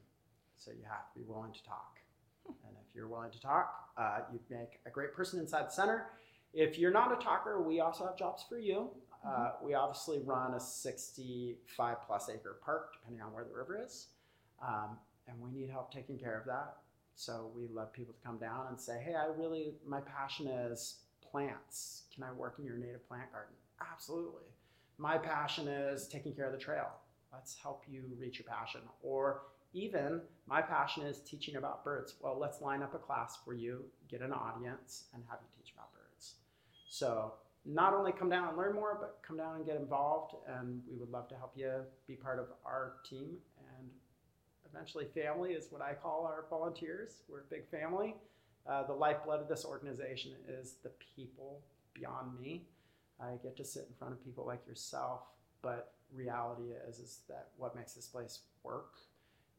So 0.57 0.71
you 0.71 0.83
have 0.83 1.11
to 1.13 1.19
be 1.19 1.25
willing 1.25 1.53
to 1.53 1.63
talk. 1.63 1.99
And 2.47 2.75
if 2.79 2.95
you're 2.95 3.07
willing 3.07 3.31
to 3.31 3.41
talk, 3.41 3.89
uh, 3.97 4.19
you 4.31 4.39
make 4.49 4.79
a 4.85 4.89
great 4.89 5.13
person 5.13 5.39
inside 5.39 5.67
the 5.67 5.71
center. 5.71 6.07
If 6.53 6.77
you're 6.79 6.91
not 6.91 7.11
a 7.11 7.23
talker, 7.23 7.61
we 7.61 7.79
also 7.79 8.05
have 8.05 8.17
jobs 8.17 8.43
for 8.47 8.57
you. 8.57 8.89
Uh, 9.25 9.51
we 9.61 9.73
obviously 9.73 10.19
run 10.19 10.53
a 10.53 10.59
65 10.59 11.97
plus 12.05 12.29
acre 12.29 12.57
park, 12.63 12.93
depending 12.93 13.21
on 13.21 13.33
where 13.33 13.43
the 13.43 13.53
river 13.53 13.81
is. 13.83 14.07
Um, 14.65 14.97
and 15.27 15.37
we 15.41 15.51
need 15.51 15.69
help 15.69 15.93
taking 15.93 16.17
care 16.17 16.37
of 16.37 16.45
that. 16.45 16.77
So 17.15 17.51
we 17.55 17.67
love 17.67 17.91
people 17.91 18.13
to 18.13 18.25
come 18.25 18.37
down 18.37 18.67
and 18.69 18.79
say, 18.79 19.01
hey, 19.03 19.15
I 19.15 19.25
really, 19.25 19.73
my 19.85 19.99
passion 20.01 20.47
is 20.47 20.97
plants. 21.31 22.03
Can 22.13 22.23
I 22.23 22.31
work 22.31 22.55
in 22.59 22.65
your 22.65 22.77
native 22.77 23.07
plant 23.07 23.31
garden? 23.31 23.55
Absolutely. 23.81 24.43
My 24.97 25.17
passion 25.17 25.67
is 25.67 26.07
taking 26.07 26.33
care 26.33 26.45
of 26.45 26.51
the 26.51 26.57
trail. 26.57 26.89
Let's 27.31 27.55
help 27.55 27.83
you 27.87 28.03
reach 28.19 28.39
your 28.39 28.47
passion. 28.47 28.81
Or 29.01 29.41
even 29.73 30.21
my 30.47 30.61
passion 30.61 31.03
is 31.03 31.19
teaching 31.19 31.57
about 31.57 31.83
birds. 31.83 32.15
Well, 32.21 32.37
let's 32.39 32.61
line 32.61 32.81
up 32.81 32.95
a 32.95 32.97
class 32.97 33.37
for 33.43 33.53
you, 33.53 33.83
get 34.09 34.21
an 34.21 34.31
audience, 34.33 35.05
and 35.13 35.23
have 35.29 35.39
you 35.41 35.47
teach 35.63 35.73
about 35.73 35.93
birds. 35.93 36.35
So 36.89 37.33
not 37.65 37.93
only 37.93 38.11
come 38.11 38.29
down 38.29 38.47
and 38.47 38.57
learn 38.57 38.73
more, 38.73 38.97
but 38.99 39.19
come 39.27 39.37
down 39.37 39.57
and 39.57 39.65
get 39.65 39.75
involved. 39.75 40.35
And 40.47 40.81
we 40.89 40.97
would 40.97 41.11
love 41.11 41.27
to 41.29 41.35
help 41.35 41.51
you 41.55 41.81
be 42.07 42.15
part 42.15 42.39
of 42.39 42.47
our 42.65 42.93
team. 43.07 43.37
And 43.77 43.89
eventually, 44.73 45.05
family 45.13 45.51
is 45.51 45.67
what 45.69 45.81
I 45.81 45.93
call 45.93 46.25
our 46.25 46.45
volunteers. 46.49 47.21
We're 47.29 47.41
a 47.41 47.49
big 47.49 47.69
family. 47.69 48.15
Uh, 48.65 48.83
the 48.87 48.93
lifeblood 48.93 49.41
of 49.41 49.47
this 49.47 49.63
organization 49.63 50.31
is 50.47 50.75
the 50.83 50.91
people 51.15 51.61
beyond 51.93 52.39
me. 52.39 52.65
I 53.19 53.35
get 53.41 53.57
to 53.57 53.65
sit 53.65 53.85
in 53.89 53.95
front 53.97 54.13
of 54.13 54.23
people 54.23 54.45
like 54.45 54.65
yourself, 54.67 55.21
but 55.61 55.93
reality 56.13 56.71
is 56.87 56.99
is 56.99 57.19
that 57.27 57.49
what 57.57 57.75
makes 57.75 57.93
this 57.93 58.05
place 58.07 58.39
work 58.63 58.93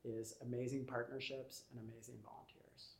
is 0.04 0.34
amazing 0.42 0.86
partnerships 0.86 1.64
and 1.70 1.80
amazing 1.88 2.16
volunteers. 2.24 2.94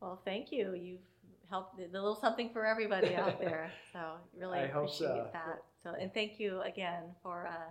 Well, 0.00 0.20
thank 0.24 0.50
you. 0.50 0.74
You've 0.74 1.00
helped 1.48 1.78
a 1.78 1.86
little 1.92 2.14
something 2.14 2.50
for 2.52 2.66
everybody 2.66 3.14
out 3.14 3.40
there. 3.40 3.70
So 3.92 4.14
really 4.38 4.58
I 4.60 4.66
hope 4.66 4.84
appreciate 4.84 5.08
so. 5.08 5.28
that. 5.32 5.62
So 5.82 5.94
and 6.00 6.12
thank 6.12 6.38
you 6.38 6.60
again 6.62 7.04
for 7.22 7.46
uh, 7.46 7.70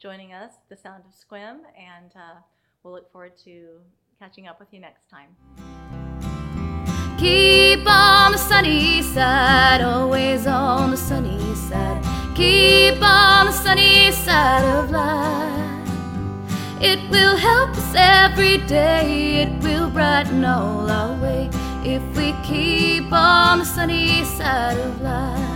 joining 0.00 0.32
us, 0.32 0.52
The 0.68 0.76
Sound 0.76 1.04
of 1.06 1.12
Sequim, 1.12 1.58
and 1.78 2.12
uh, 2.14 2.40
we'll 2.82 2.94
look 2.94 3.10
forward 3.12 3.32
to 3.44 3.80
catching 4.18 4.46
up 4.48 4.60
with 4.60 4.68
you 4.72 4.80
next 4.80 5.08
time. 5.08 5.30
Keep 7.18 7.86
on 8.24 8.32
the 8.32 8.38
sunny 8.38 9.02
side, 9.02 9.82
always 9.82 10.46
on 10.46 10.92
the 10.92 10.96
sunny 10.96 11.54
side. 11.54 12.02
Keep 12.34 13.02
on 13.02 13.46
the 13.46 13.52
sunny 13.52 14.12
side 14.12 14.64
of 14.64 14.90
life. 14.90 15.88
It 16.80 17.00
will 17.10 17.36
help 17.36 17.70
us 17.76 17.94
every 17.94 18.58
day, 18.66 19.42
it 19.42 19.62
will 19.62 19.90
brighten 19.90 20.42
all 20.42 20.90
our 20.90 21.14
way 21.20 21.50
if 21.84 22.02
we 22.16 22.32
keep 22.42 23.12
on 23.12 23.58
the 23.58 23.66
sunny 23.66 24.24
side 24.24 24.78
of 24.78 25.02
life. 25.02 25.53